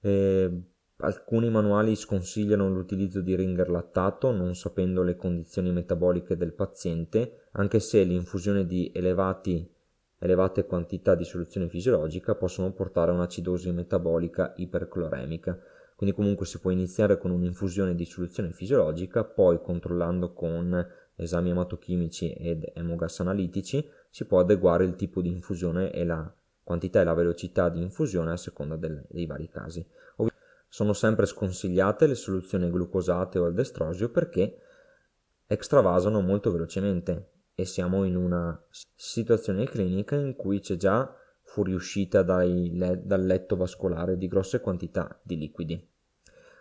E 0.00 0.62
alcuni 0.96 1.50
manuali 1.50 1.94
sconsigliano 1.94 2.70
l'utilizzo 2.70 3.20
di 3.20 3.36
ringer 3.36 3.68
lattato, 3.68 4.30
non 4.30 4.54
sapendo 4.54 5.02
le 5.02 5.14
condizioni 5.14 5.72
metaboliche 5.72 6.34
del 6.34 6.54
paziente, 6.54 7.48
anche 7.52 7.80
se 7.80 8.02
l'infusione 8.02 8.64
di 8.64 8.90
elevati, 8.94 9.70
elevate 10.20 10.64
quantità 10.64 11.14
di 11.14 11.24
soluzione 11.24 11.68
fisiologica 11.68 12.34
possono 12.34 12.72
portare 12.72 13.10
a 13.10 13.14
un'acidosi 13.14 13.70
metabolica 13.72 14.54
ipercloremica 14.56 15.60
quindi 15.96 16.14
comunque 16.14 16.44
si 16.44 16.60
può 16.60 16.70
iniziare 16.70 17.16
con 17.16 17.30
un'infusione 17.30 17.94
di 17.94 18.04
soluzione 18.04 18.52
fisiologica, 18.52 19.24
poi 19.24 19.60
controllando 19.60 20.34
con 20.34 20.86
esami 21.16 21.50
ematochimici 21.50 22.32
ed 22.32 22.70
emogas 22.74 23.20
analitici 23.20 23.82
si 24.10 24.26
può 24.26 24.40
adeguare 24.40 24.84
il 24.84 24.94
tipo 24.94 25.22
di 25.22 25.30
infusione 25.30 25.90
e 25.90 26.04
la 26.04 26.30
quantità 26.62 27.00
e 27.00 27.04
la 27.04 27.14
velocità 27.14 27.70
di 27.70 27.80
infusione 27.80 28.32
a 28.32 28.36
seconda 28.36 28.76
del, 28.76 29.04
dei 29.08 29.24
vari 29.24 29.48
casi. 29.48 29.86
Sono 30.68 30.92
sempre 30.92 31.24
sconsigliate 31.24 32.06
le 32.06 32.14
soluzioni 32.14 32.68
glucosate 32.70 33.38
o 33.38 33.46
al 33.46 33.54
destrosio 33.54 34.10
perché 34.10 34.58
extravasano 35.46 36.20
molto 36.20 36.50
velocemente 36.50 37.30
e 37.54 37.64
siamo 37.64 38.04
in 38.04 38.16
una 38.16 38.60
situazione 38.68 39.64
clinica 39.64 40.16
in 40.16 40.36
cui 40.36 40.60
c'è 40.60 40.76
già 40.76 41.10
fuoriuscita 41.56 42.22
dai, 42.22 42.70
dal 43.02 43.24
letto 43.24 43.56
vascolare 43.56 44.18
di 44.18 44.26
grosse 44.26 44.60
quantità 44.60 45.18
di 45.22 45.38
liquidi. 45.38 45.88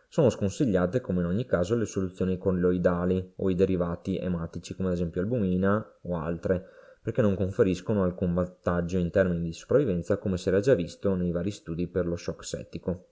Sono 0.08 0.30
sconsigliate, 0.30 1.02
come 1.02 1.20
in 1.20 1.26
ogni 1.26 1.44
caso, 1.44 1.76
le 1.76 1.84
soluzioni 1.84 2.38
colloidali 2.38 3.34
o 3.36 3.50
i 3.50 3.56
derivati 3.56 4.18
ematici, 4.18 4.74
come 4.74 4.88
ad 4.88 4.94
esempio 4.94 5.20
albumina 5.20 5.86
o 6.04 6.18
altre, 6.18 6.66
perché 7.02 7.22
non 7.22 7.36
conferiscono 7.36 8.04
alcun 8.04 8.34
vantaggio 8.34 8.98
in 8.98 9.12
termini 9.12 9.42
di 9.42 9.52
sopravvivenza, 9.52 10.18
come 10.18 10.38
si 10.38 10.48
era 10.48 10.62
già 10.62 10.74
visto 10.76 11.14
nei 11.14 11.32
vari 11.32 11.52
studi 11.52 11.88
per 11.88 12.06
lo 12.06 12.16
shock 12.16 12.46
settico. 12.46 13.10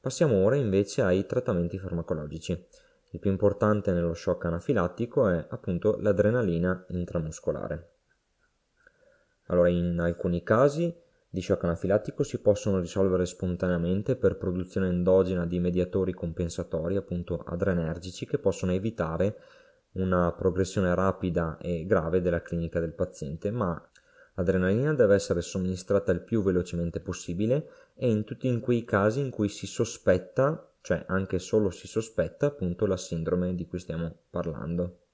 Passiamo 0.00 0.42
ora 0.42 0.56
invece 0.56 1.02
ai 1.02 1.26
trattamenti 1.26 1.78
farmacologici. 1.78 2.66
Il 3.12 3.20
più 3.20 3.30
importante 3.30 3.92
nello 3.92 4.14
shock 4.14 4.46
anafilattico 4.46 5.28
è 5.28 5.46
appunto 5.48 5.96
l'adrenalina 6.00 6.84
intramuscolare. 6.88 7.97
Allora, 9.48 9.68
in 9.68 9.98
alcuni 9.98 10.42
casi 10.42 10.94
di 11.30 11.42
shock 11.42 11.64
anafilattico 11.64 12.22
si 12.22 12.40
possono 12.40 12.80
risolvere 12.80 13.26
spontaneamente 13.26 14.16
per 14.16 14.36
produzione 14.36 14.88
endogena 14.88 15.46
di 15.46 15.58
mediatori 15.58 16.12
compensatori, 16.12 16.96
appunto 16.96 17.42
adrenergici, 17.44 18.26
che 18.26 18.38
possono 18.38 18.72
evitare 18.72 19.36
una 19.92 20.32
progressione 20.32 20.94
rapida 20.94 21.58
e 21.58 21.84
grave 21.86 22.20
della 22.20 22.42
clinica 22.42 22.80
del 22.80 22.94
paziente, 22.94 23.50
ma 23.50 23.80
l'adrenalina 24.34 24.94
deve 24.94 25.14
essere 25.14 25.40
somministrata 25.40 26.12
il 26.12 26.20
più 26.20 26.42
velocemente 26.42 27.00
possibile 27.00 27.68
e 27.94 28.08
in 28.08 28.24
tutti 28.24 28.48
in 28.48 28.60
quei 28.60 28.84
casi 28.84 29.20
in 29.20 29.30
cui 29.30 29.48
si 29.48 29.66
sospetta, 29.66 30.70
cioè 30.80 31.04
anche 31.08 31.38
solo 31.38 31.70
si 31.70 31.86
sospetta 31.88 32.46
appunto 32.46 32.86
la 32.86 32.96
sindrome 32.96 33.54
di 33.54 33.66
cui 33.66 33.78
stiamo 33.78 34.14
parlando 34.30 35.07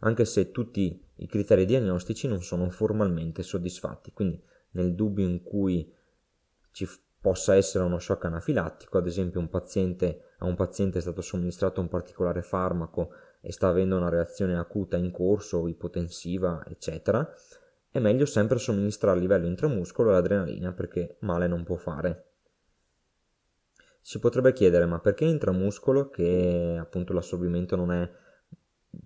anche 0.00 0.24
se 0.24 0.50
tutti 0.50 1.02
i 1.16 1.26
criteri 1.26 1.64
diagnostici 1.64 2.28
non 2.28 2.42
sono 2.42 2.68
formalmente 2.68 3.42
soddisfatti. 3.42 4.12
Quindi 4.12 4.42
nel 4.72 4.94
dubbio 4.94 5.26
in 5.26 5.42
cui 5.42 5.92
ci 6.72 6.86
possa 7.20 7.56
essere 7.56 7.84
uno 7.84 7.98
shock 7.98 8.24
anafilattico, 8.26 8.98
ad 8.98 9.06
esempio 9.06 9.40
un 9.40 9.48
paziente, 9.48 10.34
a 10.38 10.44
un 10.44 10.54
paziente 10.54 10.98
è 10.98 11.00
stato 11.00 11.22
somministrato 11.22 11.80
un 11.80 11.88
particolare 11.88 12.42
farmaco 12.42 13.10
e 13.40 13.50
sta 13.52 13.68
avendo 13.68 13.96
una 13.96 14.08
reazione 14.08 14.56
acuta 14.56 14.96
in 14.96 15.10
corso, 15.10 15.66
ipotensiva, 15.66 16.64
eccetera, 16.68 17.28
è 17.90 17.98
meglio 17.98 18.26
sempre 18.26 18.58
somministrare 18.58 19.16
a 19.16 19.20
livello 19.20 19.46
intramuscolo 19.46 20.10
l'adrenalina 20.10 20.72
perché 20.72 21.16
male 21.20 21.46
non 21.46 21.64
può 21.64 21.76
fare. 21.76 22.24
Si 24.00 24.18
potrebbe 24.18 24.52
chiedere 24.52 24.84
ma 24.86 25.00
perché 25.00 25.24
intramuscolo 25.24 26.10
che 26.10 26.76
appunto 26.78 27.12
l'assorbimento 27.12 27.74
non 27.74 27.90
è 27.90 28.08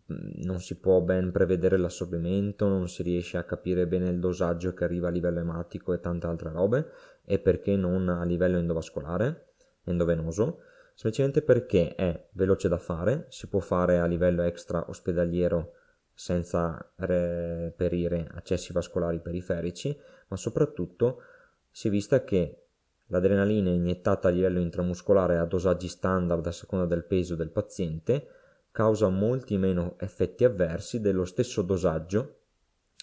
non 0.06 0.60
si 0.60 0.78
può 0.78 1.00
ben 1.00 1.30
prevedere 1.30 1.76
l'assorbimento, 1.76 2.68
non 2.68 2.88
si 2.88 3.02
riesce 3.02 3.36
a 3.36 3.44
capire 3.44 3.86
bene 3.86 4.08
il 4.08 4.18
dosaggio 4.18 4.72
che 4.72 4.84
arriva 4.84 5.08
a 5.08 5.10
livello 5.10 5.40
ematico 5.40 5.92
e 5.92 6.00
tante 6.00 6.26
altre 6.26 6.50
robe, 6.50 6.86
e 7.24 7.38
perché 7.38 7.76
non 7.76 8.08
a 8.08 8.24
livello 8.24 8.58
endovascolare, 8.58 9.54
endovenoso, 9.84 10.60
semplicemente 10.94 11.42
perché 11.42 11.94
è 11.94 12.28
veloce 12.32 12.68
da 12.68 12.78
fare, 12.78 13.26
si 13.28 13.48
può 13.48 13.60
fare 13.60 13.98
a 13.98 14.06
livello 14.06 14.42
extra 14.42 14.88
ospedaliero 14.88 15.72
senza 16.12 16.92
reperire 16.96 18.28
accessi 18.34 18.72
vascolari 18.72 19.20
periferici, 19.20 19.96
ma 20.28 20.36
soprattutto 20.36 21.22
si 21.70 21.88
è 21.88 21.90
vista 21.90 22.24
che 22.24 22.66
l'adrenalina 23.06 23.70
iniettata 23.70 24.28
a 24.28 24.30
livello 24.30 24.60
intramuscolare 24.60 25.38
a 25.38 25.44
dosaggi 25.44 25.88
standard 25.88 26.46
a 26.46 26.52
seconda 26.52 26.86
del 26.86 27.04
peso 27.04 27.36
del 27.36 27.50
paziente 27.50 28.28
causa 28.70 29.08
molti 29.08 29.56
meno 29.56 29.96
effetti 29.98 30.44
avversi 30.44 31.00
dello 31.00 31.24
stesso 31.24 31.62
dosaggio 31.62 32.36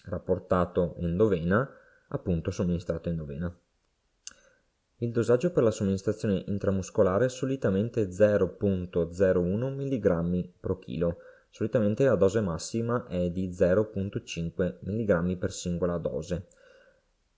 rapportato 0.04 0.94
endovena, 0.96 1.68
appunto 2.08 2.50
somministrato 2.50 3.08
endovena. 3.08 3.54
Il 5.00 5.12
dosaggio 5.12 5.52
per 5.52 5.62
la 5.62 5.70
somministrazione 5.70 6.42
intramuscolare 6.46 7.26
è 7.26 7.28
solitamente 7.28 8.08
0.01 8.08 9.72
mg 9.72 10.48
pro 10.58 10.78
chilo, 10.78 11.18
solitamente 11.50 12.04
la 12.04 12.16
dose 12.16 12.40
massima 12.40 13.06
è 13.06 13.30
di 13.30 13.48
0.5 13.48 14.78
mg 14.80 15.36
per 15.36 15.52
singola 15.52 15.98
dose. 15.98 16.48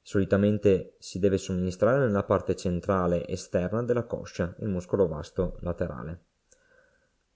Solitamente 0.00 0.94
si 0.98 1.18
deve 1.18 1.36
somministrare 1.36 1.98
nella 1.98 2.24
parte 2.24 2.56
centrale 2.56 3.26
esterna 3.26 3.82
della 3.82 4.04
coscia, 4.04 4.54
il 4.60 4.68
muscolo 4.68 5.06
vasto 5.06 5.58
laterale. 5.60 6.29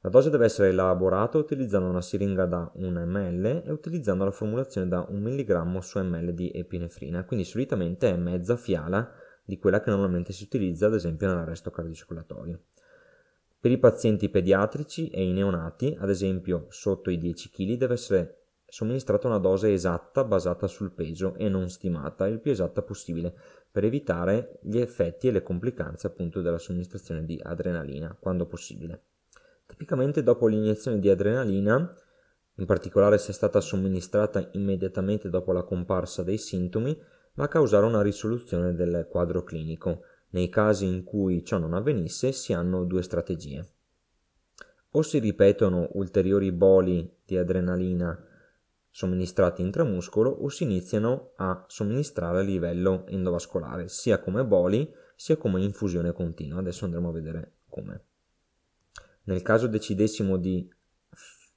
La 0.04 0.10
dose 0.10 0.28
deve 0.28 0.44
essere 0.44 0.68
elaborata 0.68 1.38
utilizzando 1.38 1.88
una 1.88 2.02
siringa 2.02 2.44
da 2.44 2.70
1 2.74 3.06
ml 3.06 3.62
e 3.64 3.72
utilizzando 3.72 4.24
la 4.24 4.30
formulazione 4.30 4.86
da 4.86 5.06
1 5.08 5.18
mg 5.18 5.78
su 5.78 5.98
ml 5.98 6.34
di 6.34 6.50
epinefrina, 6.54 7.24
quindi 7.24 7.46
solitamente 7.46 8.10
è 8.10 8.16
mezza 8.18 8.58
fiala 8.58 9.10
di 9.42 9.56
quella 9.56 9.80
che 9.80 9.88
normalmente 9.88 10.34
si 10.34 10.44
utilizza 10.44 10.88
ad 10.88 10.94
esempio 10.94 11.26
nell'arresto 11.26 11.70
cardiocircolatorio. 11.70 12.64
Per 13.58 13.70
i 13.70 13.78
pazienti 13.78 14.28
pediatrici 14.28 15.08
e 15.08 15.24
i 15.26 15.32
neonati, 15.32 15.96
ad 15.98 16.10
esempio 16.10 16.66
sotto 16.68 17.08
i 17.08 17.16
10 17.16 17.48
kg, 17.48 17.72
deve 17.78 17.94
essere 17.94 18.42
somministrata 18.66 19.26
una 19.26 19.38
dose 19.38 19.72
esatta 19.72 20.22
basata 20.22 20.66
sul 20.66 20.92
peso 20.92 21.34
e 21.36 21.48
non 21.48 21.70
stimata, 21.70 22.26
il 22.26 22.40
più 22.40 22.50
esatta 22.50 22.82
possibile, 22.82 23.34
per 23.72 23.84
evitare 23.84 24.58
gli 24.60 24.76
effetti 24.76 25.28
e 25.28 25.30
le 25.30 25.42
complicanze 25.42 26.08
appunto 26.08 26.42
della 26.42 26.58
somministrazione 26.58 27.24
di 27.24 27.40
adrenalina, 27.42 28.14
quando 28.20 28.44
possibile. 28.44 29.04
Tipicamente 29.84 30.22
dopo 30.22 30.46
l'iniezione 30.46 30.98
di 30.98 31.10
adrenalina, 31.10 31.94
in 32.54 32.64
particolare 32.64 33.18
se 33.18 33.32
è 33.32 33.34
stata 33.34 33.60
somministrata 33.60 34.48
immediatamente 34.52 35.28
dopo 35.28 35.52
la 35.52 35.62
comparsa 35.62 36.22
dei 36.22 36.38
sintomi, 36.38 36.98
va 37.34 37.44
a 37.44 37.48
causare 37.48 37.84
una 37.84 38.00
risoluzione 38.00 38.74
del 38.74 39.06
quadro 39.10 39.42
clinico. 39.42 40.00
Nei 40.30 40.48
casi 40.48 40.86
in 40.86 41.04
cui 41.04 41.44
ciò 41.44 41.58
non 41.58 41.74
avvenisse 41.74 42.32
si 42.32 42.54
hanno 42.54 42.84
due 42.84 43.02
strategie. 43.02 43.72
O 44.92 45.02
si 45.02 45.18
ripetono 45.18 45.90
ulteriori 45.92 46.50
boli 46.50 47.18
di 47.22 47.36
adrenalina 47.36 48.18
somministrati 48.88 49.60
intramuscolo 49.60 50.30
o 50.30 50.48
si 50.48 50.62
iniziano 50.62 51.32
a 51.36 51.62
somministrare 51.68 52.38
a 52.38 52.42
livello 52.42 53.04
endovascolare, 53.06 53.88
sia 53.88 54.18
come 54.18 54.46
boli 54.46 54.90
sia 55.14 55.36
come 55.36 55.60
infusione 55.60 56.12
continua. 56.12 56.60
Adesso 56.60 56.86
andremo 56.86 57.10
a 57.10 57.12
vedere 57.12 57.56
come. 57.68 58.04
Nel 59.24 59.42
caso 59.42 59.66
decidessimo 59.66 60.36
di 60.36 60.68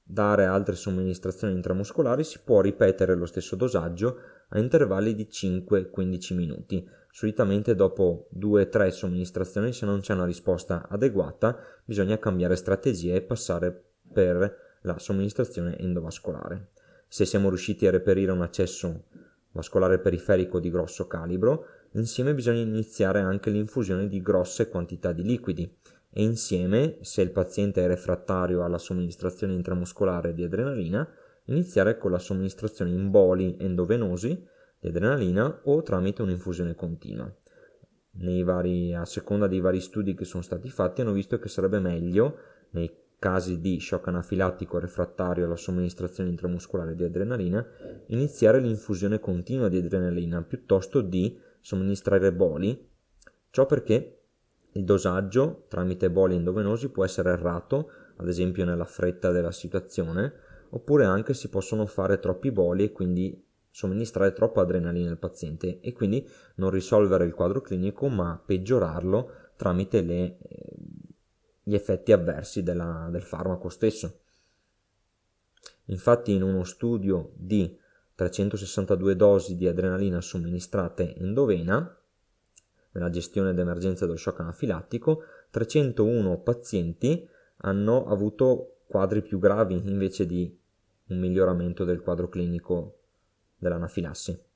dare 0.02 0.46
altre 0.46 0.74
somministrazioni 0.74 1.54
intramuscolari 1.54 2.24
si 2.24 2.40
può 2.42 2.60
ripetere 2.60 3.14
lo 3.14 3.26
stesso 3.26 3.56
dosaggio 3.56 4.16
a 4.48 4.58
intervalli 4.58 5.14
di 5.14 5.28
5-15 5.30 6.34
minuti. 6.34 6.88
Solitamente 7.10 7.74
dopo 7.74 8.28
2-3 8.38 8.88
somministrazioni 8.88 9.72
se 9.72 9.86
non 9.86 10.00
c'è 10.00 10.14
una 10.14 10.24
risposta 10.24 10.86
adeguata 10.88 11.58
bisogna 11.84 12.18
cambiare 12.18 12.56
strategia 12.56 13.14
e 13.14 13.22
passare 13.22 13.84
per 14.12 14.78
la 14.82 14.98
somministrazione 14.98 15.76
endovascolare 15.78 16.68
se 17.08 17.24
siamo 17.24 17.48
riusciti 17.48 17.86
a 17.86 17.90
reperire 17.90 18.30
un 18.32 18.42
accesso 18.42 19.04
vascolare 19.52 19.98
periferico 19.98 20.60
di 20.60 20.70
grosso 20.70 21.06
calibro, 21.06 21.64
insieme 21.92 22.34
bisogna 22.34 22.60
iniziare 22.60 23.20
anche 23.20 23.50
l'infusione 23.50 24.06
di 24.06 24.20
grosse 24.20 24.68
quantità 24.68 25.12
di 25.12 25.22
liquidi 25.22 25.74
e 26.10 26.22
insieme, 26.22 26.98
se 27.02 27.22
il 27.22 27.30
paziente 27.30 27.84
è 27.84 27.86
refrattario 27.86 28.64
alla 28.64 28.78
somministrazione 28.78 29.54
intramuscolare 29.54 30.34
di 30.34 30.42
adrenalina, 30.42 31.08
iniziare 31.44 31.98
con 31.98 32.10
la 32.10 32.18
somministrazione 32.18 32.90
in 32.92 33.10
boli 33.10 33.56
endovenosi 33.58 34.46
di 34.80 34.88
adrenalina 34.88 35.60
o 35.64 35.82
tramite 35.82 36.22
un'infusione 36.22 36.74
continua. 36.74 37.32
Vari, 38.44 38.94
a 38.94 39.04
seconda 39.04 39.46
dei 39.46 39.60
vari 39.60 39.80
studi 39.80 40.14
che 40.14 40.24
sono 40.24 40.42
stati 40.42 40.68
fatti 40.68 41.02
hanno 41.02 41.12
visto 41.12 41.38
che 41.38 41.48
sarebbe 41.48 41.78
meglio 41.78 42.36
nei 42.70 43.06
casi 43.18 43.60
di 43.60 43.80
shock 43.80 44.08
anafilattico 44.08 44.78
refrattario 44.78 45.44
alla 45.44 45.56
somministrazione 45.56 46.30
intramuscolare 46.30 46.94
di 46.94 47.04
adrenalina, 47.04 47.64
iniziare 48.06 48.60
l'infusione 48.60 49.18
continua 49.18 49.68
di 49.68 49.78
adrenalina 49.78 50.42
piuttosto 50.42 51.00
di 51.00 51.38
somministrare 51.60 52.32
boli, 52.32 52.88
ciò 53.50 53.66
perché 53.66 54.17
il 54.72 54.84
dosaggio 54.84 55.64
tramite 55.68 56.10
boli 56.10 56.34
endovenosi 56.34 56.88
può 56.88 57.04
essere 57.04 57.30
errato, 57.30 57.90
ad 58.16 58.28
esempio 58.28 58.64
nella 58.64 58.84
fretta 58.84 59.30
della 59.30 59.52
situazione, 59.52 60.32
oppure 60.70 61.04
anche 61.04 61.34
si 61.34 61.48
possono 61.48 61.86
fare 61.86 62.18
troppi 62.18 62.50
boli 62.50 62.84
e 62.84 62.92
quindi 62.92 63.44
somministrare 63.70 64.32
troppa 64.32 64.62
adrenalina 64.62 65.10
al 65.10 65.18
paziente 65.18 65.80
e 65.80 65.92
quindi 65.92 66.26
non 66.56 66.70
risolvere 66.70 67.24
il 67.24 67.34
quadro 67.34 67.60
clinico 67.60 68.08
ma 68.08 68.40
peggiorarlo 68.44 69.30
tramite 69.56 70.00
le 70.02 70.36
gli 71.68 71.74
effetti 71.74 72.12
avversi 72.12 72.62
della, 72.62 73.08
del 73.10 73.20
farmaco 73.20 73.68
stesso. 73.68 74.20
Infatti 75.86 76.32
in 76.32 76.42
uno 76.42 76.64
studio 76.64 77.32
di 77.34 77.78
362 78.14 79.14
dosi 79.16 79.54
di 79.54 79.68
adrenalina 79.68 80.22
somministrate 80.22 81.14
endovena, 81.16 81.94
nella 82.92 83.10
gestione 83.10 83.54
d'emergenza 83.54 84.06
dello 84.06 84.16
shock 84.16 84.40
anafilattico, 84.40 85.22
301 85.50 86.40
pazienti 86.40 87.28
hanno 87.58 88.06
avuto 88.06 88.80
quadri 88.86 89.22
più 89.22 89.38
gravi 89.38 89.88
invece 89.88 90.26
di 90.26 90.56
un 91.08 91.18
miglioramento 91.18 91.84
del 91.84 92.00
quadro 92.00 92.28
clinico 92.28 92.98
dell'anafilassi. 93.56 94.46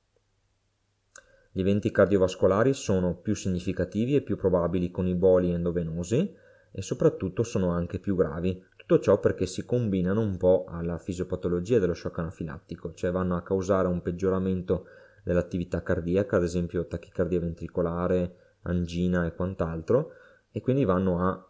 Gli 1.54 1.60
eventi 1.60 1.90
cardiovascolari 1.90 2.72
sono 2.72 3.16
più 3.16 3.34
significativi 3.34 4.16
e 4.16 4.22
più 4.22 4.36
probabili 4.36 4.90
con 4.90 5.06
i 5.06 5.14
boli 5.14 5.52
endovenosi, 5.52 6.34
e 6.72 6.80
soprattutto 6.80 7.42
sono 7.42 7.70
anche 7.70 7.98
più 7.98 8.16
gravi. 8.16 8.64
Tutto 8.76 8.98
ciò 8.98 9.20
perché 9.20 9.46
si 9.46 9.64
combinano 9.64 10.22
un 10.22 10.38
po' 10.38 10.64
alla 10.66 10.96
fisiopatologia 10.96 11.78
dello 11.78 11.94
shock 11.94 12.18
anafilattico, 12.18 12.94
cioè 12.94 13.10
vanno 13.10 13.36
a 13.36 13.42
causare 13.42 13.86
un 13.86 14.00
peggioramento 14.00 14.86
dell'attività 15.22 15.82
cardiaca, 15.82 16.36
ad 16.36 16.42
esempio 16.42 16.86
tachicardia 16.86 17.40
ventricolare, 17.40 18.36
angina 18.62 19.26
e 19.26 19.34
quant'altro, 19.34 20.12
e 20.50 20.60
quindi 20.60 20.84
vanno 20.84 21.20
a 21.20 21.46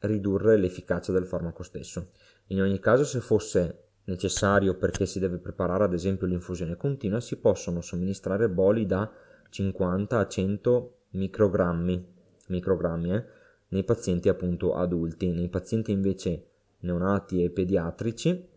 ridurre 0.00 0.56
l'efficacia 0.56 1.12
del 1.12 1.26
farmaco 1.26 1.62
stesso. 1.62 2.10
In 2.48 2.60
ogni 2.60 2.78
caso, 2.78 3.04
se 3.04 3.20
fosse 3.20 3.84
necessario 4.04 4.76
perché 4.76 5.06
si 5.06 5.18
deve 5.18 5.38
preparare 5.38 5.84
ad 5.84 5.92
esempio 5.92 6.26
l'infusione 6.26 6.76
continua, 6.76 7.20
si 7.20 7.36
possono 7.36 7.80
somministrare 7.80 8.48
boli 8.48 8.86
da 8.86 9.10
50 9.48 10.18
a 10.18 10.26
100 10.26 10.96
microgrammi, 11.10 12.14
microgrammi 12.48 13.14
eh, 13.14 13.24
nei 13.68 13.84
pazienti 13.84 14.28
appunto 14.28 14.74
adulti. 14.74 15.32
Nei 15.32 15.48
pazienti 15.48 15.90
invece 15.90 16.50
neonati 16.80 17.42
e 17.42 17.50
pediatrici 17.50 18.54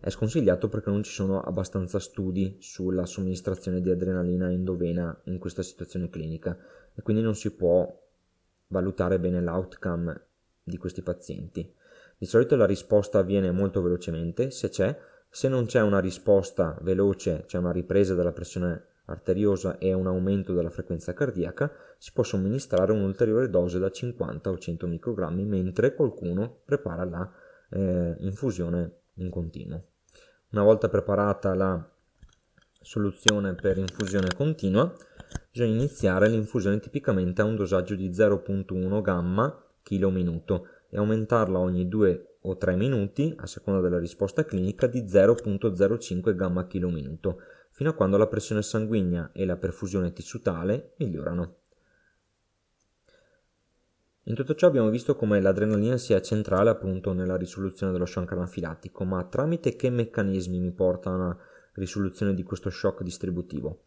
è 0.00 0.08
sconsigliato 0.08 0.68
perché 0.68 0.88
non 0.88 1.02
ci 1.02 1.12
sono 1.12 1.40
abbastanza 1.42 1.98
studi 1.98 2.56
sulla 2.58 3.04
somministrazione 3.04 3.82
di 3.82 3.90
adrenalina 3.90 4.50
endovena 4.50 5.14
in 5.24 5.38
questa 5.38 5.62
situazione 5.62 6.08
clinica 6.08 6.56
e 6.94 7.02
quindi 7.02 7.22
non 7.22 7.34
si 7.34 7.54
può 7.54 7.86
valutare 8.68 9.20
bene 9.20 9.42
l'outcome 9.42 10.28
di 10.62 10.78
questi 10.78 11.02
pazienti. 11.02 11.74
Di 12.16 12.26
solito 12.26 12.56
la 12.56 12.66
risposta 12.66 13.18
avviene 13.18 13.50
molto 13.50 13.82
velocemente, 13.82 14.50
se 14.50 14.70
c'è, 14.70 14.96
se 15.28 15.48
non 15.48 15.66
c'è 15.66 15.82
una 15.82 16.00
risposta 16.00 16.78
veloce, 16.80 17.44
c'è 17.46 17.58
una 17.58 17.72
ripresa 17.72 18.14
della 18.14 18.32
pressione 18.32 18.86
arteriosa 19.06 19.78
e 19.78 19.92
un 19.92 20.06
aumento 20.06 20.54
della 20.54 20.70
frequenza 20.70 21.12
cardiaca, 21.12 21.70
si 21.98 22.12
può 22.12 22.22
somministrare 22.22 22.92
un'ulteriore 22.92 23.50
dose 23.50 23.78
da 23.78 23.90
50 23.90 24.50
o 24.50 24.56
100 24.56 24.86
microgrammi 24.86 25.44
mentre 25.44 25.94
qualcuno 25.94 26.60
prepara 26.64 27.04
la 27.04 27.30
eh, 27.70 28.16
infusione 28.20 29.00
in 29.14 29.30
continuo. 29.30 29.89
Una 30.52 30.64
volta 30.64 30.88
preparata 30.88 31.54
la 31.54 31.88
soluzione 32.80 33.54
per 33.54 33.78
infusione 33.78 34.34
continua, 34.34 34.92
bisogna 35.48 35.74
iniziare 35.74 36.28
l'infusione 36.28 36.80
tipicamente 36.80 37.40
a 37.40 37.44
un 37.44 37.54
dosaggio 37.54 37.94
di 37.94 38.08
0.1 38.10 39.00
gamma 39.00 39.64
chilo 39.80 40.10
minuto 40.10 40.66
e 40.88 40.96
aumentarla 40.96 41.56
ogni 41.56 41.86
2 41.86 42.38
o 42.40 42.56
3 42.56 42.74
minuti, 42.74 43.32
a 43.36 43.46
seconda 43.46 43.80
della 43.80 44.00
risposta 44.00 44.44
clinica, 44.44 44.88
di 44.88 45.02
0.05 45.02 46.34
gamma 46.34 46.66
chilo 46.66 46.88
minuto 46.88 47.42
fino 47.70 47.90
a 47.90 47.94
quando 47.94 48.16
la 48.16 48.26
pressione 48.26 48.62
sanguigna 48.62 49.30
e 49.32 49.44
la 49.44 49.56
perfusione 49.56 50.12
tissutale 50.12 50.94
migliorano. 50.96 51.58
In 54.30 54.36
tutto 54.36 54.54
ciò 54.54 54.68
abbiamo 54.68 54.90
visto 54.90 55.16
come 55.16 55.40
l'adrenalina 55.40 55.96
sia 55.96 56.22
centrale 56.22 56.70
appunto 56.70 57.12
nella 57.12 57.36
risoluzione 57.36 57.90
dello 57.90 58.06
shock 58.06 58.30
anafilattico, 58.30 59.02
ma 59.02 59.24
tramite 59.24 59.74
che 59.74 59.90
meccanismi 59.90 60.60
mi 60.60 60.70
porta 60.70 61.10
a 61.10 61.14
una 61.14 61.38
risoluzione 61.72 62.32
di 62.32 62.44
questo 62.44 62.70
shock 62.70 63.02
distributivo? 63.02 63.86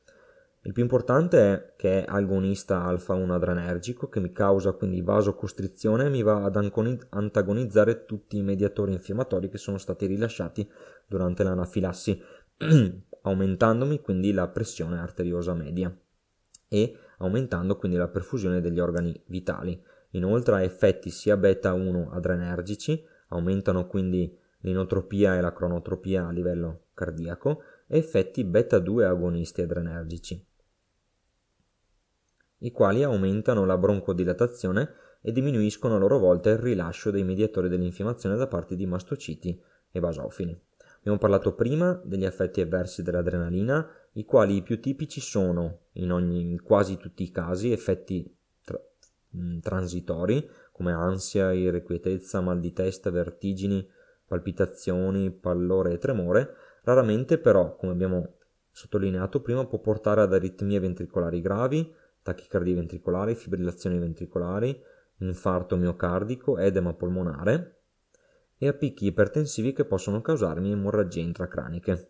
Il 0.63 0.73
più 0.73 0.84
importante 0.84 1.38
è 1.39 1.73
che 1.77 2.03
è 2.03 2.06
agonista 2.06 2.84
alfa-1 2.84 3.32
adrenergico 3.32 4.10
che 4.10 4.19
mi 4.19 4.34
causa 4.34 4.73
quindi 4.73 5.01
vasocostrizione 5.01 6.08
e 6.08 6.10
mi 6.10 6.23
va 6.23 6.43
ad 6.43 6.58
antagonizzare 6.58 8.03
tutti 8.03 8.36
i 8.36 8.43
mediatori 8.43 8.91
infiammatori 8.91 9.47
che 9.47 9.58
sono 9.58 9.77
stati 9.77 10.08
rilasciati 10.08 10.69
durante 11.08 11.43
l'anafilassi 11.43 12.21
aumentandomi 13.21 14.01
quindi 14.01 14.34
la 14.34 14.49
pressione 14.49 14.99
arteriosa 14.99 15.53
media 15.53 15.95
e 16.67 16.97
aumentando 17.19 17.77
quindi 17.77 17.97
la 17.97 18.10
perfusione 18.10 18.60
degli 18.60 18.79
organi 18.79 19.17
vitali. 19.27 19.91
Inoltre 20.13 20.56
ha 20.56 20.62
effetti 20.62 21.10
sia 21.10 21.38
beta 21.38 21.73
1 21.73 22.12
adrenergici, 22.12 23.04
aumentano 23.30 23.88
quindi 23.88 24.36
l'inotropia 24.60 25.36
e 25.36 25.41
la 25.41 25.54
cronotropia 25.54 26.28
a 26.28 26.32
livello 26.32 26.86
cardiaco, 26.93 27.62
e 27.88 27.97
effetti 27.97 28.43
beta 28.43 28.80
2 28.80 29.06
agonisti 29.06 29.62
adrenergici, 29.62 30.47
i 32.60 32.71
quali 32.71 33.04
aumentano 33.04 33.65
la 33.65 33.78
broncodilatazione 33.78 34.93
e 35.21 35.32
diminuiscono 35.32 35.95
a 35.95 35.99
loro 35.99 36.17
volta 36.17 36.49
il 36.49 36.58
rilascio 36.58 37.12
dei 37.12 37.23
mediatori 37.23 37.69
dell'infiammazione 37.69 38.36
da 38.36 38.47
parte 38.47 38.76
di 38.76 38.86
mastociti 38.86 39.62
e 39.91 39.99
basofili. 39.99 40.58
Abbiamo 40.99 41.17
parlato 41.17 41.54
prima 41.54 41.99
degli 42.06 42.23
effetti 42.23 42.62
avversi 42.62 43.04
dell'adrenalina, 43.04 43.86
i 44.13 44.26
quali 44.26 44.58
i 44.58 44.62
più 44.62 44.80
tipici 44.80 45.19
sono, 45.19 45.88
in, 45.93 46.12
ogni, 46.12 46.52
in 46.52 46.62
quasi 46.62 46.97
tutti 46.97 47.23
i 47.23 47.32
casi, 47.32 47.71
effetti 47.71 48.34
mh, 49.34 49.60
transitori, 49.60 50.50
come 50.72 50.91
ansia, 50.91 51.52
irrequietezza, 51.52 52.41
mal 52.41 52.60
di 52.60 52.74
testa, 52.74 53.10
vertigini, 53.10 53.88
palpitazioni, 54.26 55.32
pallore 55.32 55.93
e 55.93 55.98
tremore, 55.98 56.56
raramente 56.84 57.38
però, 57.38 57.76
come 57.76 57.91
abbiamo 57.91 58.36
sottolineato 58.72 59.41
prima, 59.41 59.65
può 59.65 59.80
portare 59.80 60.22
ad 60.22 60.34
aritmie 60.34 60.80
ventricolari 60.80 61.41
gravi, 61.41 61.93
tachicardie 62.22 62.74
ventricolari, 62.74 63.36
fibrillazioni 63.36 64.00
ventricolari, 64.00 64.82
infarto 65.17 65.76
miocardico, 65.76 66.58
edema 66.58 66.93
polmonare 66.93 67.82
e 68.58 68.67
a 68.67 68.74
picchi 68.74 69.06
ipertensivi 69.06 69.74
che 69.74 69.86
possono 69.86 70.22
causarmi 70.22 70.72
emorragie 70.72 71.22
intracraniche. 71.22 72.10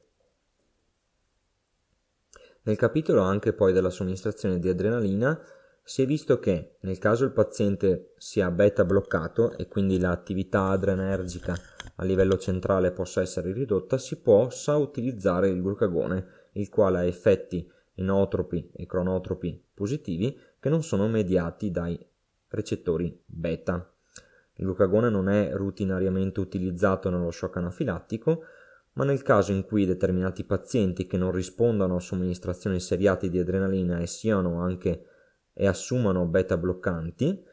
Nel 2.63 2.77
capitolo 2.77 3.21
anche 3.21 3.53
poi 3.53 3.73
della 3.73 3.89
somministrazione 3.89 4.59
di 4.59 4.69
adrenalina 4.69 5.37
si 5.85 6.01
è 6.01 6.05
visto 6.05 6.39
che 6.39 6.77
nel 6.81 6.97
caso 6.97 7.25
il 7.25 7.31
paziente 7.31 8.13
sia 8.17 8.49
beta 8.51 8.85
bloccato 8.85 9.51
e 9.57 9.67
quindi 9.67 9.99
l'attività 9.99 10.69
adrenergica 10.69 11.53
a 11.95 12.03
livello 12.05 12.37
centrale 12.37 12.91
possa 12.91 13.21
essere 13.21 13.51
ridotta, 13.51 13.97
si 13.97 14.21
possa 14.21 14.77
utilizzare 14.77 15.49
il 15.49 15.61
glucagone, 15.61 16.25
il 16.53 16.69
quale 16.69 16.99
ha 16.99 17.03
effetti 17.03 17.69
inotropi 17.95 18.71
e 18.73 18.85
cronotropi 18.85 19.61
positivi 19.73 20.39
che 20.59 20.69
non 20.69 20.83
sono 20.83 21.07
mediati 21.07 21.69
dai 21.69 21.99
recettori 22.47 23.21
beta. 23.25 23.91
Il 24.55 24.65
glucagone 24.65 25.09
non 25.09 25.27
è 25.27 25.51
rutinariamente 25.53 26.39
utilizzato 26.39 27.09
nello 27.09 27.31
shock 27.31 27.57
anafilattico, 27.57 28.43
ma 28.93 29.03
nel 29.03 29.21
caso 29.21 29.51
in 29.51 29.65
cui 29.65 29.85
determinati 29.85 30.43
pazienti 30.45 31.07
che 31.07 31.17
non 31.17 31.31
rispondano 31.31 31.97
a 31.97 31.99
somministrazioni 31.99 32.79
seriate 32.79 33.27
di 33.27 33.39
adrenalina 33.39 33.97
e 33.97 34.07
siano 34.07 34.61
anche 34.61 35.07
e 35.53 35.67
assumano 35.67 36.25
beta 36.25 36.57
bloccanti, 36.57 37.43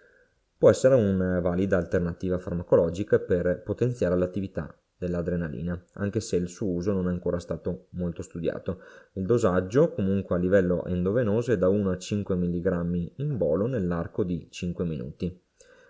può 0.57 0.71
essere 0.71 0.95
una 0.95 1.41
valida 1.41 1.77
alternativa 1.77 2.39
farmacologica 2.39 3.19
per 3.19 3.63
potenziare 3.63 4.17
l'attività 4.17 4.75
dell'adrenalina, 5.01 5.83
anche 5.95 6.21
se 6.21 6.37
il 6.37 6.49
suo 6.49 6.69
uso 6.69 6.93
non 6.93 7.07
è 7.07 7.11
ancora 7.11 7.39
stato 7.39 7.87
molto 7.93 8.21
studiato. 8.21 8.83
Il 9.15 9.25
dosaggio, 9.25 9.93
comunque 9.93 10.37
a 10.37 10.39
livello 10.39 10.85
endovenoso, 10.85 11.53
è 11.53 11.57
da 11.57 11.69
1 11.69 11.91
a 11.91 11.97
5 11.97 12.35
mg 12.35 13.13
in 13.17 13.39
bolo 13.39 13.67
nell'arco 13.67 14.25
di 14.25 14.49
5 14.51 14.85
minuti. 14.85 15.43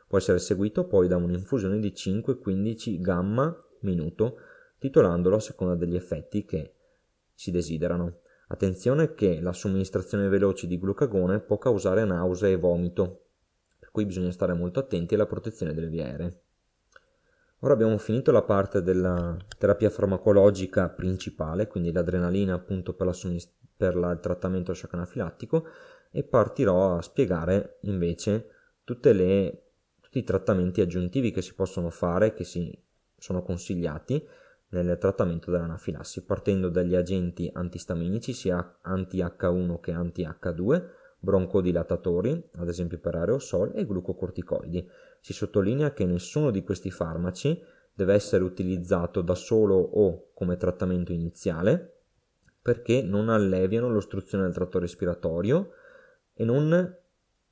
Può 0.06 0.18
essere 0.18 0.38
seguito 0.38 0.86
poi 0.86 1.08
da 1.08 1.16
un'infusione 1.16 1.80
di 1.80 1.92
5-15 1.92 3.00
gamma 3.00 3.56
minuto, 3.80 4.36
titolandolo 4.78 5.36
a 5.36 5.40
seconda 5.40 5.74
degli 5.74 5.96
effetti 5.96 6.44
che 6.44 6.74
si 7.34 7.50
desiderano. 7.50 8.18
Attenzione 8.52 9.14
che 9.14 9.40
la 9.40 9.52
somministrazione 9.52 10.28
veloce 10.28 10.66
di 10.66 10.76
glucagone 10.76 11.38
può 11.38 11.56
causare 11.56 12.04
nausea 12.04 12.48
e 12.48 12.56
vomito, 12.56 13.26
per 13.78 13.92
cui 13.92 14.04
bisogna 14.04 14.32
stare 14.32 14.54
molto 14.54 14.80
attenti 14.80 15.14
alla 15.14 15.26
protezione 15.26 15.72
delle 15.72 15.86
vie 15.86 16.02
aeree. 16.02 16.42
Ora 17.60 17.74
abbiamo 17.74 17.96
finito 17.98 18.32
la 18.32 18.42
parte 18.42 18.82
della 18.82 19.36
terapia 19.56 19.88
farmacologica 19.88 20.88
principale, 20.88 21.68
quindi 21.68 21.92
l'adrenalina 21.92 22.54
appunto 22.54 22.94
per, 22.94 23.06
la 23.06 23.12
somministra- 23.12 23.54
per 23.76 23.94
la, 23.94 24.10
il 24.10 24.18
trattamento 24.18 24.74
shock 24.74 24.94
anafilattico 24.94 25.66
e 26.10 26.24
partirò 26.24 26.96
a 26.96 27.02
spiegare 27.02 27.78
invece 27.82 28.48
le, 28.84 29.62
tutti 30.00 30.18
i 30.18 30.24
trattamenti 30.24 30.80
aggiuntivi 30.80 31.30
che 31.30 31.40
si 31.40 31.54
possono 31.54 31.88
fare, 31.88 32.34
che 32.34 32.42
si 32.42 32.76
sono 33.16 33.42
consigliati 33.42 34.26
nel 34.70 34.98
trattamento 34.98 35.50
dell'anafilassi, 35.50 36.24
partendo 36.24 36.68
dagli 36.68 36.94
agenti 36.94 37.50
antistaminici 37.52 38.32
sia 38.32 38.78
anti-H1 38.82 39.80
che 39.80 39.92
anti-H2, 39.92 40.84
broncodilatatori, 41.18 42.50
ad 42.56 42.68
esempio 42.68 42.98
per 42.98 43.16
aerosol, 43.16 43.72
e 43.74 43.84
glucocorticoidi. 43.84 44.88
Si 45.20 45.32
sottolinea 45.32 45.92
che 45.92 46.04
nessuno 46.04 46.50
di 46.50 46.62
questi 46.62 46.90
farmaci 46.90 47.60
deve 47.92 48.14
essere 48.14 48.44
utilizzato 48.44 49.20
da 49.20 49.34
solo 49.34 49.76
o 49.76 50.30
come 50.32 50.56
trattamento 50.56 51.12
iniziale 51.12 51.96
perché 52.62 53.02
non 53.02 53.28
alleviano 53.28 53.88
l'ostruzione 53.88 54.44
del 54.44 54.54
tratto 54.54 54.78
respiratorio 54.78 55.72
e 56.34 56.44
non 56.44 56.96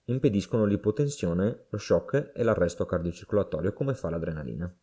impediscono 0.05 0.65
l'ipotensione, 0.65 1.67
lo 1.69 1.79
shock 1.79 2.33
e 2.35 2.43
l'arresto 2.43 2.87
cardiocircolatorio 2.87 3.73
come 3.73 3.95
fa 3.95 4.11
l'adrenalina. 4.11 4.75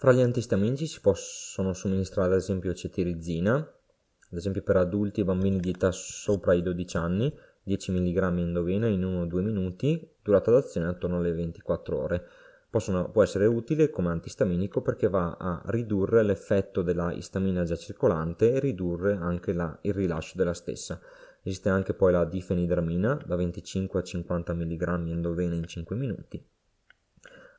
Fra 0.00 0.12
gli 0.12 0.22
antistaminici 0.22 0.86
si 0.86 0.98
possono 1.02 1.74
somministrare 1.74 2.32
ad 2.32 2.38
esempio 2.38 2.72
cetirizina, 2.72 3.56
ad 3.56 4.38
esempio 4.38 4.62
per 4.62 4.76
adulti 4.76 5.20
e 5.20 5.24
bambini 5.24 5.60
di 5.60 5.68
età 5.68 5.90
sopra 5.92 6.54
i 6.54 6.62
12 6.62 6.96
anni, 6.96 7.30
10 7.62 7.92
mg 7.92 8.16
endovena 8.38 8.86
in 8.86 9.02
1-2 9.02 9.40
minuti, 9.42 10.10
durata 10.22 10.50
d'azione 10.50 10.86
attorno 10.86 11.18
alle 11.18 11.34
24 11.34 12.00
ore. 12.00 12.24
Possono, 12.70 13.10
può 13.10 13.22
essere 13.22 13.44
utile 13.44 13.90
come 13.90 14.08
antistaminico 14.08 14.80
perché 14.80 15.10
va 15.10 15.36
a 15.38 15.60
ridurre 15.66 16.22
l'effetto 16.22 16.80
della 16.80 17.12
istamina 17.12 17.64
già 17.64 17.76
circolante 17.76 18.52
e 18.52 18.58
ridurre 18.58 19.18
anche 19.20 19.52
la, 19.52 19.78
il 19.82 19.92
rilascio 19.92 20.38
della 20.38 20.54
stessa. 20.54 20.98
Esiste 21.42 21.68
anche 21.68 21.92
poi 21.92 22.12
la 22.12 22.24
difenidramina 22.24 23.20
da 23.26 23.36
25 23.36 24.00
a 24.00 24.02
50 24.02 24.54
mg 24.54 25.08
endovena 25.10 25.56
in 25.56 25.66
5 25.66 25.94
minuti. 25.94 26.42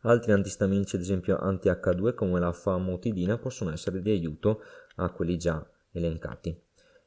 Altri 0.02 0.32
antistaminici, 0.32 0.96
ad 0.96 1.02
esempio 1.02 1.38
anti-H2 1.38 2.14
come 2.14 2.40
la 2.40 2.52
famotidina, 2.52 3.38
possono 3.38 3.72
essere 3.72 4.02
di 4.02 4.12
aiuto 4.12 4.62
a 4.96 5.10
quelli 5.12 5.38
già 5.38 5.66
elencati. 5.92 6.60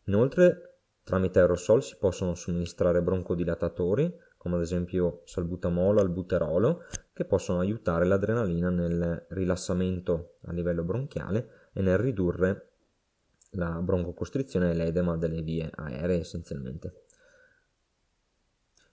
Inoltre 0.04 0.74
Tramite 1.04 1.38
aerosol 1.38 1.82
si 1.82 1.96
possono 1.98 2.34
somministrare 2.34 3.02
broncodilatatori, 3.02 4.10
come 4.38 4.56
ad 4.56 4.62
esempio 4.62 5.20
salbutamolo, 5.24 6.00
albuterolo, 6.00 6.84
che 7.12 7.26
possono 7.26 7.60
aiutare 7.60 8.06
l'adrenalina 8.06 8.70
nel 8.70 9.26
rilassamento 9.28 10.36
a 10.44 10.52
livello 10.52 10.82
bronchiale 10.82 11.68
e 11.74 11.82
nel 11.82 11.98
ridurre 11.98 12.68
la 13.50 13.82
broncocostrizione 13.82 14.70
e 14.70 14.74
l'edema 14.74 15.18
delle 15.18 15.42
vie 15.42 15.70
aeree 15.74 16.20
essenzialmente. 16.20 17.02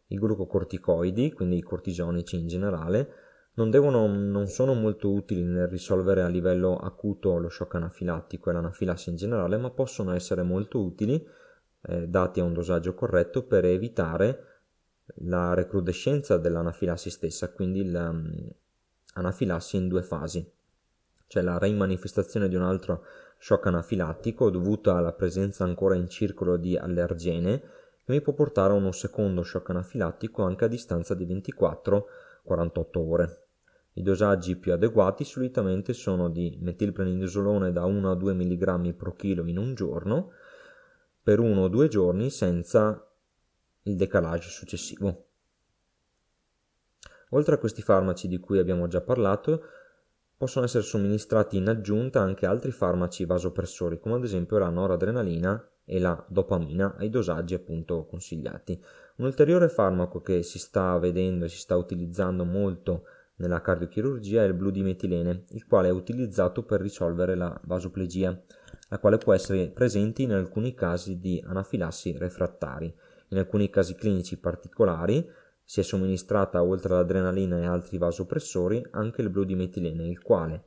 I 0.08 0.18
glucocorticoidi, 0.18 1.32
quindi 1.32 1.58
i 1.58 1.64
cortisonici 1.64 2.38
in 2.38 2.48
generale, 2.48 3.14
non, 3.54 3.70
devono, 3.70 4.08
non 4.08 4.48
sono 4.48 4.74
molto 4.74 5.12
utili 5.12 5.44
nel 5.44 5.68
risolvere 5.68 6.22
a 6.22 6.28
livello 6.28 6.78
acuto 6.78 7.38
lo 7.38 7.50
shock 7.50 7.76
anafilattico 7.76 8.50
e 8.50 8.54
l'anafilassi 8.54 9.10
in 9.10 9.18
generale, 9.18 9.58
ma 9.58 9.70
possono 9.70 10.14
essere 10.14 10.44
molto 10.44 10.82
utili 10.82 11.26
eh, 11.84 12.08
dati 12.08 12.40
a 12.40 12.44
un 12.44 12.54
dosaggio 12.54 12.94
corretto 12.94 13.44
per 13.44 13.66
evitare 13.66 14.46
la 15.24 15.54
recrudescenza 15.54 16.38
dell'anafilassi 16.38 17.10
stessa, 17.10 17.52
quindi 17.52 17.84
l'anafilassi 17.90 19.76
in 19.76 19.90
due 19.90 20.04
fasi, 20.04 20.50
cioè 21.28 21.44
la 21.44 21.58
rimanifestazione 21.58 22.48
di 22.48 22.56
un 22.56 22.64
altro 22.64 23.04
shock 23.38 23.66
anafilattico 23.66 24.50
dovuto 24.50 24.96
alla 24.96 25.14
presenza 25.14 25.64
ancora 25.64 25.96
in 25.96 26.08
circolo 26.08 26.58
di 26.58 26.78
allergene 26.78 27.60
che 28.04 28.12
mi 28.12 28.22
può 28.22 28.34
portare 28.34 28.72
a 28.74 28.76
uno 28.76 28.92
secondo 28.92 29.44
shock 29.44 29.72
anafilattico 29.72 30.44
anche 30.44 30.66
a 30.66 30.68
distanza 30.68 31.16
di 31.16 31.26
24-48 32.47 32.97
ore. 32.97 33.45
I 33.93 34.01
dosaggi 34.04 34.56
più 34.56 34.71
adeguati 34.71 35.23
solitamente 35.23 35.93
sono 35.93 36.30
di 36.30 36.58
metilprednisolone 36.62 37.71
da 37.71 37.86
1 37.86 38.12
a 38.12 38.15
2 38.15 38.34
mg 38.34 38.93
pro 38.93 39.13
chilo 39.15 39.45
in 39.45 39.58
un 39.58 39.75
giorno 39.75 40.32
per 41.21 41.39
uno 41.39 41.63
o 41.63 41.67
due 41.67 41.88
giorni 41.88 42.30
senza 42.30 43.06
il 43.84 43.95
decalage 43.95 44.49
successivo. 44.49 45.25
Oltre 47.32 47.56
a 47.56 47.58
questi 47.58 47.82
farmaci 47.82 48.27
di 48.27 48.39
cui 48.39 48.60
abbiamo 48.60 48.88
già 48.88 49.01
parlato, 49.01 49.62
possono 50.36 50.65
essere 50.65 50.84
somministrati 50.84 51.58
in 51.58 51.69
aggiunta 51.69 52.19
anche 52.19 52.45
altri 52.45 52.71
farmaci 52.71 53.25
vasopressori, 53.25 53.99
come 53.99 54.15
ad 54.15 54.23
esempio 54.23 54.58
la 54.58 54.69
noradrenalina 54.69 55.69
e 55.86 55.99
la 55.99 56.25
dopamina 56.27 56.95
ai 56.97 57.10
dosaggi 57.10 57.54
appunto 57.54 58.06
consigliati. 58.06 58.82
Un 59.17 59.26
ulteriore 59.26 59.69
farmaco 59.69 60.21
che 60.21 60.43
si 60.43 60.60
sta 60.60 60.97
vedendo 60.97 61.45
e 61.45 61.50
si 61.50 61.58
sta 61.58 61.76
utilizzando 61.76 62.45
molto 62.45 63.04
nella 63.36 63.62
cardiochirurgia 63.62 64.43
è 64.43 64.47
il 64.47 64.54
blu 64.54 64.71
metilene, 64.71 65.45
il 65.50 65.65
quale 65.65 65.88
è 65.88 65.91
utilizzato 65.91 66.63
per 66.63 66.82
risolvere 66.82 67.36
la 67.36 67.60
vasoplegia 67.65 68.39
la 68.91 69.00
quale 69.00 69.17
può 69.17 69.34
essere 69.34 69.69
presente 69.69 70.21
in 70.21 70.34
alcuni 70.34 70.74
casi 70.74 71.17
di 71.17 71.41
anafilassi 71.45 72.17
refrattari. 72.17 72.93
In 73.30 73.38
alcuni 73.38 73.69
casi 73.69 73.95
clinici 73.95 74.38
particolari 74.38 75.26
si 75.63 75.80
è 75.80 75.84
somministrata 75.84 76.62
oltre 76.62 76.93
all'adrenalina 76.93 77.60
e 77.60 77.65
altri 77.65 77.97
vasopressori 77.97 78.86
anche 78.91 79.21
il 79.21 79.30
blu 79.30 79.45
di 79.45 79.56
metilene, 79.56 80.10
il 80.10 80.21
quale, 80.21 80.63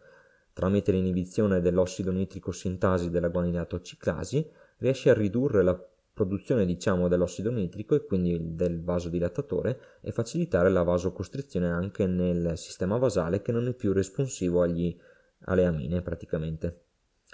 tramite 0.54 0.90
l'inibizione 0.90 1.60
dell'ossido 1.60 2.10
nitrico 2.10 2.50
sintasi 2.50 3.10
della 3.10 3.28
guanilatociclasi, 3.28 4.50
riesce 4.78 5.10
a 5.10 5.14
ridurre 5.14 5.62
la 5.62 5.78
produzione 6.14 6.64
diciamo 6.64 7.08
dell'ossido 7.08 7.50
nitrico 7.50 7.96
e 7.96 8.04
quindi 8.06 8.54
del 8.54 8.82
vasodilatatore 8.82 9.98
e 10.00 10.12
facilitare 10.12 10.70
la 10.70 10.84
vasocostrizione 10.84 11.68
anche 11.68 12.06
nel 12.06 12.56
sistema 12.56 12.96
vasale 12.96 13.42
che 13.42 13.50
non 13.50 13.66
è 13.66 13.74
più 13.74 13.92
responsivo 13.92 14.62
agli, 14.62 14.96
alle 15.46 15.64
amine 15.64 16.02
praticamente. 16.02 16.82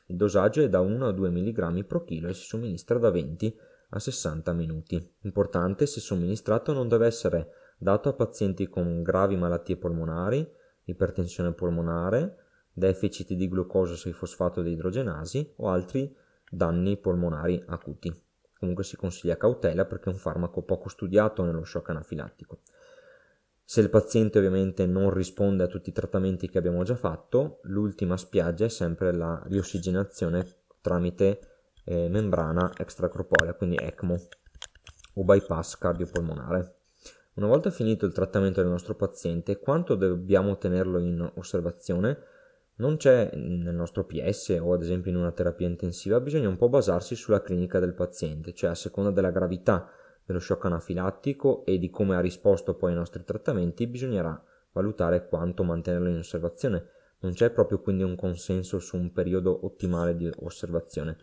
Il 0.07 0.17
dosaggio 0.17 0.63
è 0.63 0.69
da 0.69 0.81
1 0.81 1.07
a 1.07 1.13
2 1.13 1.31
mg 1.31 1.85
pro 1.85 2.05
chilo 2.05 2.29
e 2.29 2.35
si 2.35 2.47
somministra 2.47 2.99
da 2.99 3.11
20 3.11 3.57
a 3.91 3.99
60 3.99 4.53
minuti. 4.55 5.15
Importante, 5.21 5.87
se 5.87 6.01
somministrato 6.01 6.73
non 6.73 6.89
deve 6.89 7.07
essere 7.07 7.49
dato 7.79 8.09
a 8.09 8.15
pazienti 8.15 8.69
con 8.69 9.03
gravi 9.03 9.37
malattie 9.37 9.77
polmonari, 9.77 10.49
ipertensione 10.85 11.53
polmonare, 11.53 12.37
deficit 12.73 13.35
di 13.35 13.49
glucosio 13.49 13.95
6-fosfato 13.95 14.63
di 14.63 14.73
idrogenasi 14.73 15.53
o 15.57 15.69
altri 15.69 16.15
danni 16.51 16.97
polmonari 16.97 17.63
acuti. 17.67 18.29
Comunque 18.61 18.85
si 18.85 18.95
consiglia 18.95 19.39
cautela 19.39 19.87
perché 19.87 20.11
è 20.11 20.13
un 20.13 20.19
farmaco 20.19 20.61
poco 20.61 20.91
studiato 20.91 21.43
nello 21.43 21.65
shock 21.65 21.89
anafilattico. 21.89 22.61
Se 23.65 23.81
il 23.81 23.89
paziente 23.89 24.37
ovviamente 24.37 24.85
non 24.85 25.11
risponde 25.11 25.65
a 25.65 25.67
tutti 25.67 25.89
i 25.89 25.93
trattamenti 25.93 26.47
che 26.47 26.59
abbiamo 26.59 26.83
già 26.83 26.95
fatto, 26.95 27.61
l'ultima 27.63 28.19
spiaggia 28.19 28.67
è 28.67 28.69
sempre 28.69 29.15
la 29.15 29.43
riossigenazione 29.47 30.45
tramite 30.83 31.41
eh, 31.85 32.11
membrana 32.11 32.71
extracorporea, 32.77 33.55
quindi 33.55 33.77
ECMO 33.77 34.19
o 35.15 35.25
bypass 35.25 35.79
cardiopolmonare. 35.79 36.75
Una 37.35 37.47
volta 37.47 37.71
finito 37.71 38.05
il 38.05 38.13
trattamento 38.13 38.61
del 38.61 38.71
nostro 38.71 38.95
paziente, 38.95 39.59
quanto 39.59 39.95
dobbiamo 39.95 40.59
tenerlo 40.59 40.99
in 40.99 41.33
osservazione? 41.37 42.19
Non 42.81 42.97
c'è 42.97 43.31
nel 43.35 43.75
nostro 43.75 44.07
PS 44.07 44.59
o 44.59 44.73
ad 44.73 44.81
esempio 44.81 45.11
in 45.11 45.19
una 45.19 45.33
terapia 45.33 45.67
intensiva, 45.67 46.19
bisogna 46.19 46.49
un 46.49 46.57
po' 46.57 46.71
basarsi 46.71 47.15
sulla 47.15 47.43
clinica 47.43 47.79
del 47.79 47.93
paziente, 47.93 48.55
cioè 48.55 48.71
a 48.71 48.75
seconda 48.75 49.11
della 49.11 49.31
gravità 49.31 49.87
dello 50.25 50.39
shock 50.39 50.65
anafilattico 50.65 51.67
e 51.67 51.79
di 51.79 51.91
come 51.91 52.17
ha 52.17 52.21
risposto 52.21 52.77
poi 52.77 52.93
ai 52.93 52.97
nostri 52.97 53.23
trattamenti, 53.23 53.87
bisognerà 53.87 54.43
valutare 54.73 55.29
quanto 55.29 55.63
mantenerlo 55.63 56.09
in 56.09 56.17
osservazione. 56.17 56.87
Non 57.19 57.35
c'è 57.35 57.51
proprio 57.51 57.81
quindi 57.81 58.03
un 58.03 58.17
consenso 58.17 58.79
su 58.79 58.97
un 58.97 59.13
periodo 59.13 59.67
ottimale 59.67 60.17
di 60.17 60.31
osservazione. 60.39 61.19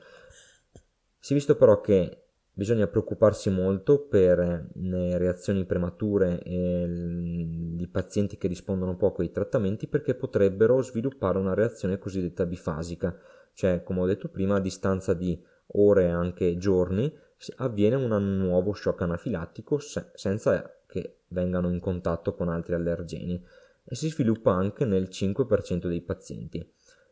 Si 1.17 1.33
è 1.33 1.35
visto 1.35 1.55
però 1.55 1.81
che 1.81 2.26
bisogna 2.57 2.87
preoccuparsi 2.87 3.51
molto 3.51 4.07
per 4.07 4.69
le 4.73 5.17
reazioni 5.19 5.63
premature 5.63 6.41
di 6.43 7.87
pazienti 7.87 8.35
che 8.39 8.47
rispondono 8.47 8.95
poco 8.95 9.21
ai 9.21 9.29
trattamenti 9.29 9.85
perché 9.85 10.15
potrebbero 10.15 10.81
sviluppare 10.81 11.37
una 11.37 11.53
reazione 11.53 11.99
cosiddetta 11.99 12.47
bifasica, 12.47 13.15
cioè 13.53 13.83
come 13.83 14.01
ho 14.01 14.05
detto 14.07 14.29
prima 14.29 14.55
a 14.55 14.59
distanza 14.59 15.13
di 15.13 15.39
ore 15.73 16.05
e 16.05 16.09
anche 16.09 16.57
giorni 16.57 17.15
avviene 17.57 17.95
un 17.95 18.37
nuovo 18.39 18.73
shock 18.73 19.03
anafilattico 19.03 19.77
se- 19.77 20.09
senza 20.15 20.79
che 20.87 21.19
vengano 21.27 21.69
in 21.69 21.79
contatto 21.79 22.33
con 22.33 22.49
altri 22.49 22.73
allergeni 22.73 23.39
e 23.83 23.95
si 23.95 24.09
sviluppa 24.09 24.51
anche 24.51 24.83
nel 24.83 25.09
5% 25.11 25.87
dei 25.87 26.01
pazienti. 26.01 26.67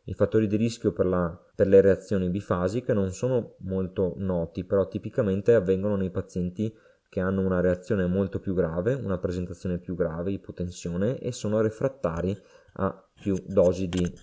I 0.08 0.14
fattori 0.14 0.46
di 0.46 0.56
rischio 0.56 0.92
per, 0.92 1.06
la, 1.06 1.36
per, 1.54 1.66
le 1.66 1.80
reazioni 1.80 2.30
bifasiche 2.30 2.92
non 2.92 3.12
sono 3.12 3.56
molto 3.60 4.14
noti, 4.18 4.64
però 4.64 4.86
tipicamente 4.86 5.52
avvengono 5.52 5.96
nei 5.96 6.10
pazienti 6.10 6.72
che 7.08 7.20
hanno 7.20 7.40
una 7.40 7.60
reazione 7.60 8.06
molto 8.06 8.38
più 8.38 8.54
grave, 8.54 8.94
una 8.94 9.18
presentazione 9.18 9.78
più 9.78 9.96
grave, 9.96 10.30
ipotensione 10.30 11.18
e 11.18 11.32
sono 11.32 11.60
refrattari 11.60 12.36
a 12.74 13.08
più 13.20 13.36
dosi 13.46 13.88
di 13.88 14.14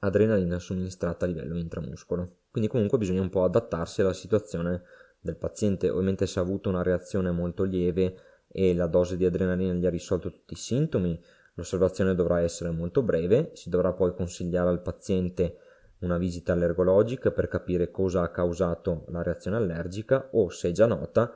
adrenalina 0.00 0.58
somministrata 0.58 1.24
a 1.24 1.28
livello 1.28 1.56
intramuscolo. 1.56 2.40
Quindi 2.50 2.68
comunque 2.68 2.98
bisogna 2.98 3.22
un 3.22 3.30
po' 3.30 3.44
adattarsi 3.44 4.02
alla 4.02 4.12
situazione 4.12 4.82
del 5.20 5.36
paziente. 5.36 5.88
Ovviamente 5.88 6.26
se 6.26 6.38
ha 6.38 6.42
avuto 6.42 6.68
una 6.68 6.82
reazione 6.82 7.30
molto 7.30 7.62
lieve 7.62 8.16
e 8.46 8.74
la 8.74 8.88
dose 8.88 9.16
di 9.16 9.24
adrenalina 9.24 9.72
gli 9.72 9.86
ha 9.86 9.90
risolto 9.90 10.30
tutti 10.30 10.52
i 10.52 10.56
sintomi, 10.56 11.18
l'osservazione 11.54 12.14
dovrà 12.14 12.40
essere 12.40 12.70
molto 12.70 13.02
breve, 13.02 13.50
si 13.54 13.68
dovrà 13.68 13.92
poi 13.92 14.14
consigliare 14.14 14.68
al 14.68 14.82
paziente 14.82 15.56
una 16.00 16.18
visita 16.18 16.52
allergologica 16.52 17.30
per 17.30 17.48
capire 17.48 17.90
cosa 17.90 18.22
ha 18.22 18.30
causato 18.30 19.04
la 19.08 19.22
reazione 19.22 19.56
allergica 19.56 20.28
o 20.32 20.48
se 20.50 20.70
è 20.70 20.72
già 20.72 20.86
nota, 20.86 21.32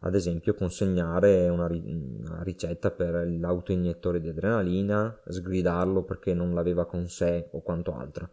ad 0.00 0.14
esempio 0.14 0.54
consegnare 0.54 1.48
una, 1.48 1.66
una 1.66 2.42
ricetta 2.42 2.90
per 2.90 3.26
l'autoiniettore 3.26 4.20
di 4.20 4.28
adrenalina, 4.28 5.20
sgridarlo 5.26 6.04
perché 6.04 6.34
non 6.34 6.54
l'aveva 6.54 6.86
con 6.86 7.08
sé 7.08 7.48
o 7.52 7.62
quanto 7.62 7.94
altro. 7.94 8.30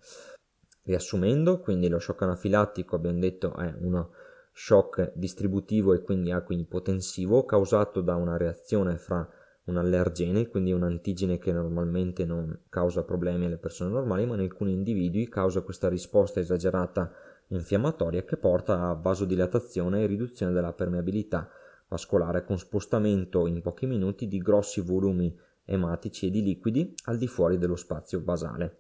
Riassumendo, 0.84 1.60
quindi 1.60 1.88
lo 1.88 1.98
shock 1.98 2.22
anafilattico 2.22 2.96
abbiamo 2.96 3.20
detto 3.20 3.56
è 3.56 3.74
uno 3.80 4.12
shock 4.52 5.14
distributivo 5.16 5.94
e 5.94 6.02
quindi 6.02 6.32
acquipotensivo 6.32 7.44
causato 7.46 8.02
da 8.02 8.16
una 8.16 8.38
reazione 8.38 8.98
fra 8.98 9.28
un 9.66 9.78
allergene, 9.78 10.48
quindi 10.48 10.72
un 10.72 10.84
antigene 10.84 11.38
che 11.38 11.52
normalmente 11.52 12.26
non 12.26 12.66
causa 12.70 13.04
problemi 13.04 13.46
alle 13.46 13.58
persone 13.58 13.92
normali, 13.92 14.26
ma 14.26 14.36
in 14.36 14.42
alcuni 14.42 14.74
individui 14.74 15.28
causa 15.28 15.62
questa 15.62 15.90
risposta 15.90 16.40
esagerata 16.40 17.12
infiammatoria 17.48 18.24
che 18.24 18.38
porta 18.38 18.90
a 18.90 18.94
vasodilatazione 18.94 20.04
e 20.04 20.08
riduzione 20.08 20.52
della 20.52 20.74
permeabilità 20.74 21.50
vascolare 21.88 22.44
con 22.44 22.58
spostamento 22.58 23.46
in 23.48 23.62
pochi 23.62 23.86
minuti 23.86 24.28
di 24.28 24.40
grossi 24.40 24.82
volumi 24.82 25.36
ematici 25.66 26.28
e 26.28 26.32
di 26.32 26.44
liquidi 26.44 26.94
al 27.06 27.18
di 27.18 27.28
fuori 27.28 27.58
dello 27.58 27.76
spazio 27.76 28.20
basale. 28.20 28.80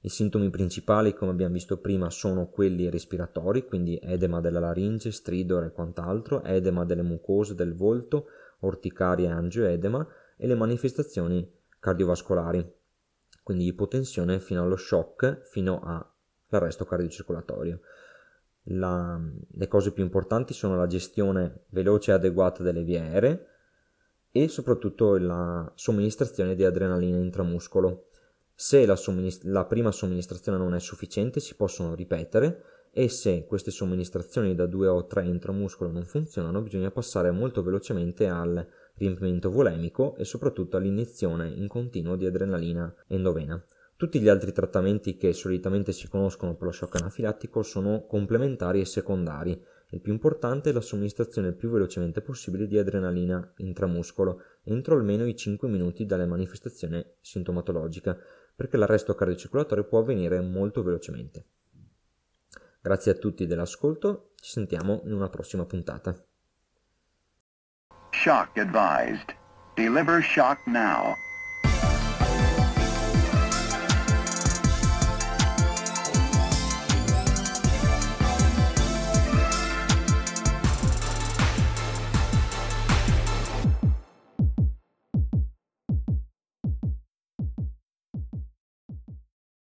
I 0.00 0.10
sintomi 0.10 0.50
principali, 0.50 1.14
come 1.14 1.30
abbiamo 1.30 1.54
visto 1.54 1.78
prima, 1.78 2.10
sono 2.10 2.48
quelli 2.48 2.90
respiratori, 2.90 3.64
quindi 3.64 3.98
edema 4.02 4.40
della 4.42 4.60
laringe, 4.60 5.10
stridore 5.10 5.66
e 5.66 5.72
quant'altro, 5.72 6.42
edema 6.42 6.84
delle 6.84 7.02
mucose 7.02 7.54
del 7.54 7.74
volto, 7.74 8.26
orticaria 8.64 9.30
e 9.30 9.32
angioedema 9.32 10.06
e 10.36 10.46
le 10.46 10.54
manifestazioni 10.54 11.48
cardiovascolari, 11.78 12.72
quindi 13.42 13.66
ipotensione 13.66 14.40
fino 14.40 14.62
allo 14.62 14.76
shock, 14.76 15.42
fino 15.42 15.80
all'arresto 15.80 16.84
cardiocircolatorio. 16.84 17.80
La, 18.68 19.20
le 19.50 19.68
cose 19.68 19.92
più 19.92 20.02
importanti 20.02 20.54
sono 20.54 20.76
la 20.76 20.86
gestione 20.86 21.64
veloce 21.68 22.10
e 22.10 22.14
adeguata 22.14 22.62
delle 22.62 22.82
vie 22.82 22.98
aeree 22.98 23.46
e 24.30 24.48
soprattutto 24.48 25.18
la 25.18 25.70
somministrazione 25.74 26.54
di 26.54 26.64
adrenalina 26.64 27.18
intramuscolo 27.18 28.08
se 28.54 28.86
la, 28.86 28.96
somministra- 28.96 29.50
la 29.50 29.64
prima 29.64 29.90
somministrazione 29.90 30.58
non 30.58 30.74
è 30.74 30.80
sufficiente 30.80 31.40
si 31.40 31.54
possono 31.54 31.94
ripetere 31.94 32.62
e 32.96 33.08
se 33.08 33.44
queste 33.44 33.72
somministrazioni 33.72 34.54
da 34.54 34.66
2 34.66 34.86
o 34.86 35.04
3 35.06 35.24
intramuscolo 35.24 35.90
non 35.90 36.04
funzionano 36.04 36.62
bisogna 36.62 36.92
passare 36.92 37.32
molto 37.32 37.60
velocemente 37.64 38.28
al 38.28 38.64
riempimento 38.94 39.50
volemico 39.50 40.14
e 40.16 40.24
soprattutto 40.24 40.76
all'iniezione 40.76 41.48
in 41.48 41.66
continuo 41.66 42.14
di 42.14 42.24
adrenalina 42.24 42.94
endovena. 43.08 43.60
Tutti 43.96 44.20
gli 44.20 44.28
altri 44.28 44.52
trattamenti 44.52 45.16
che 45.16 45.32
solitamente 45.32 45.90
si 45.90 46.08
conoscono 46.08 46.54
per 46.54 46.66
lo 46.66 46.72
shock 46.72 47.00
anafilattico 47.00 47.62
sono 47.62 48.06
complementari 48.06 48.80
e 48.80 48.84
secondari. 48.84 49.60
Il 49.90 50.00
più 50.00 50.12
importante 50.12 50.70
è 50.70 50.72
la 50.72 50.80
somministrazione 50.80 51.48
il 51.48 51.56
più 51.56 51.70
velocemente 51.70 52.20
possibile 52.20 52.68
di 52.68 52.78
adrenalina 52.78 53.52
intramuscolo 53.56 54.40
entro 54.62 54.94
almeno 54.94 55.26
i 55.26 55.36
5 55.36 55.68
minuti 55.68 56.06
dalle 56.06 56.26
manifestazioni 56.26 57.04
sintomatologiche 57.20 58.16
perché 58.54 58.76
l'arresto 58.76 59.14
cardiocircolatorio 59.14 59.84
può 59.84 59.98
avvenire 59.98 60.40
molto 60.40 60.82
velocemente. 60.84 61.46
Grazie 62.84 63.12
a 63.12 63.14
tutti 63.14 63.46
dell'ascolto, 63.46 64.32
ci 64.36 64.50
sentiamo 64.50 65.00
in 65.06 65.14
una 65.14 65.30
prossima 65.30 65.64
puntata. 65.64 66.14
Shock 68.10 68.58
advised. 68.58 69.34
Deliver 69.74 70.22
shock 70.22 70.66
now. 70.66 71.14